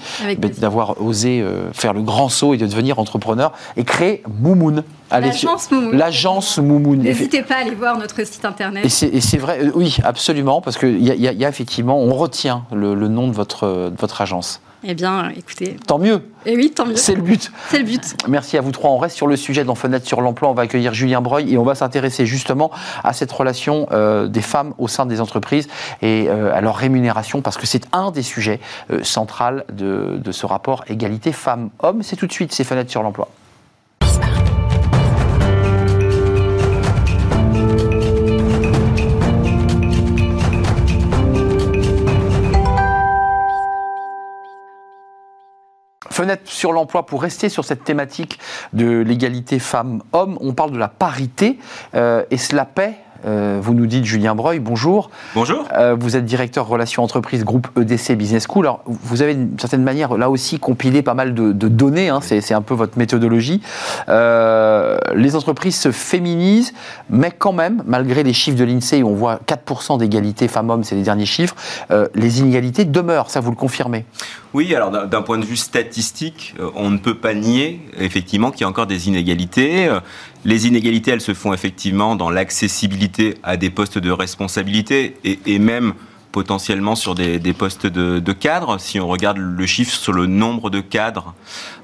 [0.60, 4.84] d'avoir oser euh, faire le grand saut et de devenir entrepreneur et créer Moumoun.
[5.12, 7.00] L'agence Moumoun.
[7.00, 8.86] N'hésitez pas à aller voir notre site internet.
[8.86, 12.96] Et c'est vrai, euh, oui, absolument, parce qu'il y, y, a effectivement, on retient le,
[12.96, 14.62] le nom de votre, de votre agence.
[14.84, 15.78] Eh bien, écoutez.
[15.86, 16.24] Tant mieux.
[16.46, 16.96] Et eh oui, tant mieux.
[16.96, 17.52] C'est le but.
[17.70, 18.16] C'est le but.
[18.28, 18.90] Merci à vous trois.
[18.90, 20.50] On reste sur le sujet dans Fenêtre sur l'emploi.
[20.50, 22.72] On va accueillir Julien Breuil et on va s'intéresser justement
[23.04, 25.68] à cette relation euh, des femmes au sein des entreprises
[26.02, 28.60] et euh, à leur rémunération parce que c'est un des sujets
[28.92, 32.02] euh, centraux de, de ce rapport égalité femmes-hommes.
[32.02, 33.30] C'est tout de suite, c'est Fenêtre sur l'emploi.
[46.22, 48.38] Fenêtre sur l'emploi pour rester sur cette thématique
[48.74, 50.38] de l'égalité femmes-hommes.
[50.40, 51.58] On parle de la parité
[51.96, 52.96] euh, et cela paie
[53.26, 55.10] euh, vous nous dites Julien Breuil, bonjour.
[55.36, 55.66] Bonjour.
[55.78, 58.66] Euh, vous êtes directeur relations entreprises groupe EDC Business School.
[58.66, 62.54] Alors, vous avez d'une certaine manière là aussi compilé pas mal de, données, hein, c'est
[62.54, 63.62] un peu votre méthodologie.
[64.10, 66.74] Euh, les entreprises se féminisent,
[67.10, 70.96] mais quand même, malgré les chiffres de l'INSEE où on voit 4% d'égalité femmes-hommes, c'est
[70.96, 71.56] les derniers chiffres,
[72.16, 74.06] les inégalités demeurent, ça vous le confirmez?
[74.54, 78.64] Oui, alors d'un point de vue statistique, on ne peut pas nier effectivement qu'il y
[78.64, 79.90] a encore des inégalités.
[80.44, 85.94] Les inégalités, elles se font effectivement dans l'accessibilité à des postes de responsabilité et, même
[86.32, 88.80] potentiellement sur des, postes de, cadres.
[88.80, 91.36] Si on regarde le chiffre sur le nombre de cadres,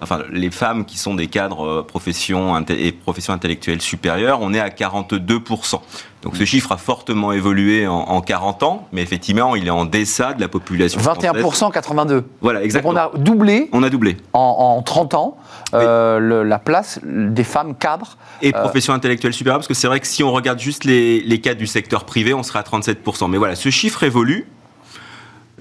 [0.02, 4.60] enfin les femmes qui sont des cadres euh, profession et professions intellectuelles supérieures, on est
[4.60, 5.82] à 42%.
[6.24, 10.34] Donc ce chiffre a fortement évolué en, 40 ans, mais effectivement, il est en deçà
[10.34, 11.00] de la population.
[11.00, 12.24] 21% 82.
[12.42, 12.94] Voilà, exactement.
[12.94, 13.70] Donc on a doublé.
[13.72, 14.18] On a doublé.
[14.34, 15.38] En, 30 ans,
[15.74, 18.18] euh, la place des femmes cadres.
[18.42, 21.22] Et euh, professions intellectuelles supérieures, parce que c'est vrai que si on regarde juste les,
[21.22, 23.30] les cadres du secteur privé, on serait à 37%.
[23.30, 24.48] Mais voilà, ce chiffre évolue.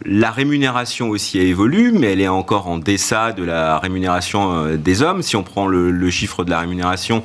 [0.04, 4.76] La rémunération aussi a évolué, mais elle est encore en deçà de la rémunération euh,
[4.76, 5.22] des hommes.
[5.22, 7.24] Si on prend le, le chiffre de la rémunération,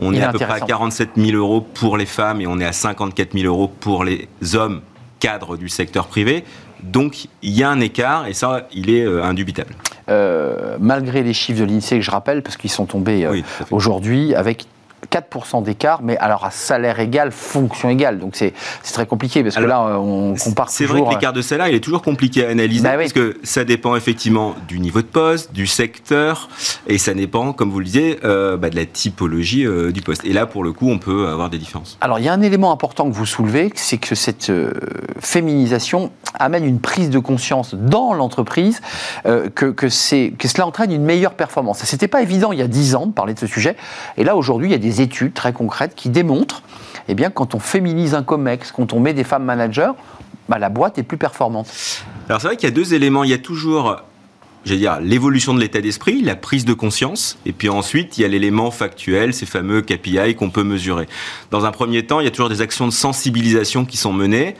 [0.00, 2.64] on est, à peu près à 47 000 euros pour les femmes et on est
[2.64, 4.80] à 54 000 euros pour les hommes
[5.20, 6.44] cadres du secteur privé.
[6.82, 9.74] Donc il y a un écart et ça, il est euh, indubitable.
[10.10, 13.44] euh, malgré les chiffres de l'INSEE que je rappelle, parce qu'ils sont tombés euh, Oui,
[13.70, 14.66] aujourd'hui, avec
[15.10, 18.18] 4% d'écart, mais alors à salaire égal, fonction égale.
[18.18, 18.52] Donc c'est
[18.92, 21.80] très compliqué, parce que là, on compare C'est vrai que l'écart de salaire, il est
[21.80, 23.04] toujours compliqué à analyser Bah oui.
[23.04, 26.48] parce que ça dépend effectivement du niveau de poste, du secteur,
[26.86, 30.24] et ça dépend, comme vous le disiez, euh, bah, de la typologie euh, du poste.
[30.24, 31.98] Et là, pour le coup, on peut avoir des différences.
[32.00, 34.72] Alors, il y a un élément important que vous soulevez, c'est que cette euh,
[35.20, 38.80] féminisation amène une prise de conscience dans l'entreprise
[39.24, 39.88] que, que, que
[40.48, 41.84] cela entraîne une meilleure performance.
[41.84, 43.76] Ce n'était pas évident il y a 10 ans de parler de ce sujet.
[44.16, 46.62] Et là, aujourd'hui, il y a des études très concrètes qui démontrent
[47.08, 49.92] eh bien, quand on féminise un COMEX, quand on met des femmes managers,
[50.48, 51.68] bah, la boîte est plus performante.
[52.28, 53.24] Alors c'est vrai qu'il y a deux éléments.
[53.24, 54.02] Il y a toujours,
[54.64, 58.28] dire, l'évolution de l'état d'esprit, la prise de conscience, et puis ensuite il y a
[58.28, 61.06] l'élément factuel, ces fameux KPI qu'on peut mesurer.
[61.50, 64.56] Dans un premier temps, il y a toujours des actions de sensibilisation qui sont menées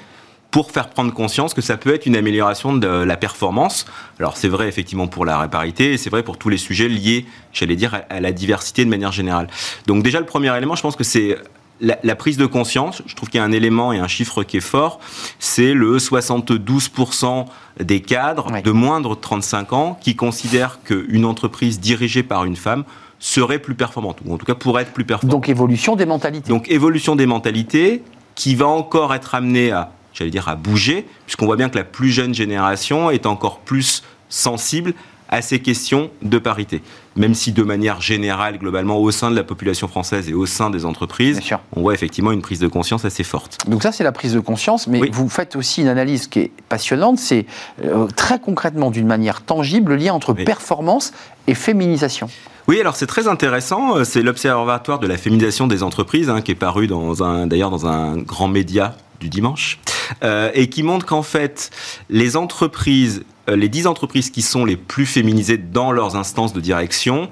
[0.54, 3.86] pour faire prendre conscience que ça peut être une amélioration de la performance.
[4.20, 7.26] Alors c'est vrai effectivement pour la réparité et c'est vrai pour tous les sujets liés,
[7.52, 9.48] j'allais dire, à- la diversité de manière générale.
[9.88, 11.36] Donc déjà le premier élément, je pense que c'est
[11.80, 13.02] la, la prise de conscience.
[13.04, 15.00] Je trouve qu'il y a un élément et un chiffre qui est fort,
[15.40, 17.46] c'est le 72%
[17.80, 18.62] des cadres Oui.
[18.62, 22.84] de moindre de 35 ans qui considèrent qu'une entreprise dirigée par une femme
[23.18, 25.32] serait plus performante, ou en tout cas pourrait être plus performante.
[25.34, 26.48] Donc, évolution des mentalités.
[26.48, 28.02] Donc évolution des mentalités
[28.36, 31.84] qui va encore être amenée à, j'allais dire, à bouger, puisqu'on voit bien que la
[31.84, 34.94] plus jeune génération est encore plus sensible
[35.30, 36.82] à ces questions de parité.
[37.16, 40.70] Même si de manière générale, globalement, au sein de la population française et au sein
[40.70, 41.40] des entreprises,
[41.74, 43.58] on voit effectivement une prise de conscience assez forte.
[43.66, 45.10] Donc ça, c'est la prise de conscience, mais Oui.
[45.12, 47.46] vous faites aussi une analyse qui est passionnante, c'est
[47.84, 50.44] euh, très concrètement, d'une manière tangible, le lien entre Oui.
[50.44, 51.12] performance
[51.46, 52.28] et féminisation.
[52.68, 53.96] Oui, alors c'est très intéressant.
[53.96, 57.70] Euh, C'est l'Observatoire de la féminisation des entreprises, hein, qui est paru dans un, d'ailleurs
[57.70, 59.78] dans un grand média du dimanche,
[60.22, 61.70] euh, et qui montre qu'en fait,
[62.10, 66.60] les entreprises, euh, les 10 entreprises qui sont les plus féminisées dans leurs instances de
[66.60, 67.28] direction,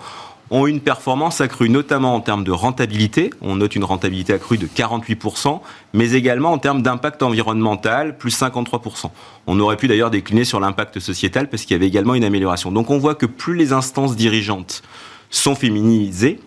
[0.52, 3.30] ont une performance accrue, notamment en termes de rentabilité.
[3.40, 5.60] On note une rentabilité accrue de 48%,
[5.94, 9.10] mais également en termes d'impact environnemental, plus 53%.
[9.46, 12.70] On aurait pu d'ailleurs décliner sur l'impact sociétal parce qu'il y avait également une amélioration.
[12.70, 14.82] Donc on voit que plus les instances dirigeantes
[15.30, 16.38] sont féminisées,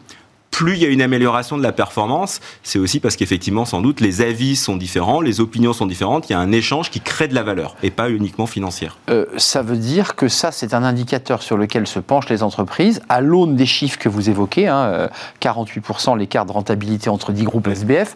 [0.56, 2.40] plus il y a une amélioration de la performance.
[2.64, 6.30] C'est aussi parce qu'effectivement, sans doute, les avis sont différents, les opinions sont différentes.
[6.30, 8.98] Il y a un échange qui crée de la valeur et pas uniquement financière.
[9.10, 13.02] Euh, ça veut dire que ça, c'est un indicateur sur lequel se penchent les entreprises,
[13.10, 15.08] à l'aune des chiffres que vous évoquez, hein, euh,
[15.42, 18.16] 48% l'écart de rentabilité entre 10 groupes SBF.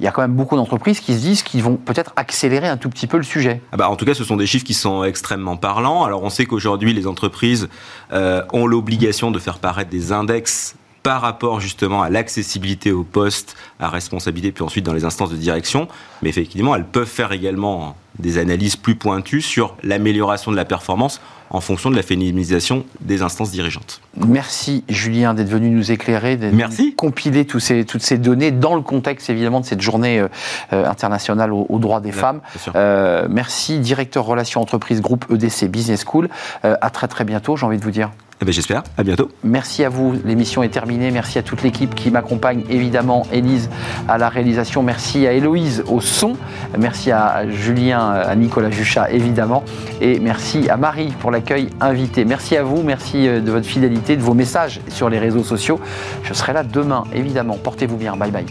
[0.00, 2.78] Il y a quand même beaucoup d'entreprises qui se disent qu'ils vont peut-être accélérer un
[2.78, 3.60] tout petit peu le sujet.
[3.72, 6.04] Ah bah, en tout cas, ce sont des chiffres qui sont extrêmement parlants.
[6.04, 7.68] Alors, on sait qu'aujourd'hui, les entreprises
[8.14, 13.56] euh, ont l'obligation de faire paraître des index par rapport justement à l'accessibilité au poste,
[13.78, 15.86] à responsabilité, puis ensuite dans les instances de direction.
[16.22, 21.20] Mais effectivement, elles peuvent faire également des analyses plus pointues sur l'amélioration de la performance
[21.50, 24.00] en fonction de la féminisation des instances dirigeantes.
[24.26, 26.94] Merci Julien d'être venu nous éclairer, Merci.
[26.94, 30.28] compiler tous ces, toutes ces données dans le contexte évidemment de cette journée euh,
[30.72, 32.40] euh, internationale aux, aux droits des Bien, femmes.
[32.64, 32.72] bien.
[32.76, 36.28] Euh, merci, directeur relations entreprises groupe EDC Business School.
[36.64, 38.10] Euh, à très très bientôt, j'ai envie de vous dire.
[38.42, 38.82] Eh ben, J'espère.
[38.98, 39.30] À bientôt.
[39.44, 41.12] Merci à vous, l'émission est terminée.
[41.12, 43.70] Merci à toute l'équipe qui m'accompagne, évidemment, Élise
[44.08, 44.82] à la réalisation.
[44.82, 46.34] Merci à Héloïse au son.
[46.76, 49.64] Merci à Julien, à Nicolas Juchat, évidemment.
[50.00, 52.24] Et merci à Marie pour l'accueil invité.
[52.24, 55.80] Merci à vous, merci euh, de votre fidélité, de vos messages sur les réseaux sociaux.
[56.22, 57.56] Je serai là demain, évidemment.
[57.62, 58.16] Portez-vous bien.
[58.16, 58.46] Bye bye.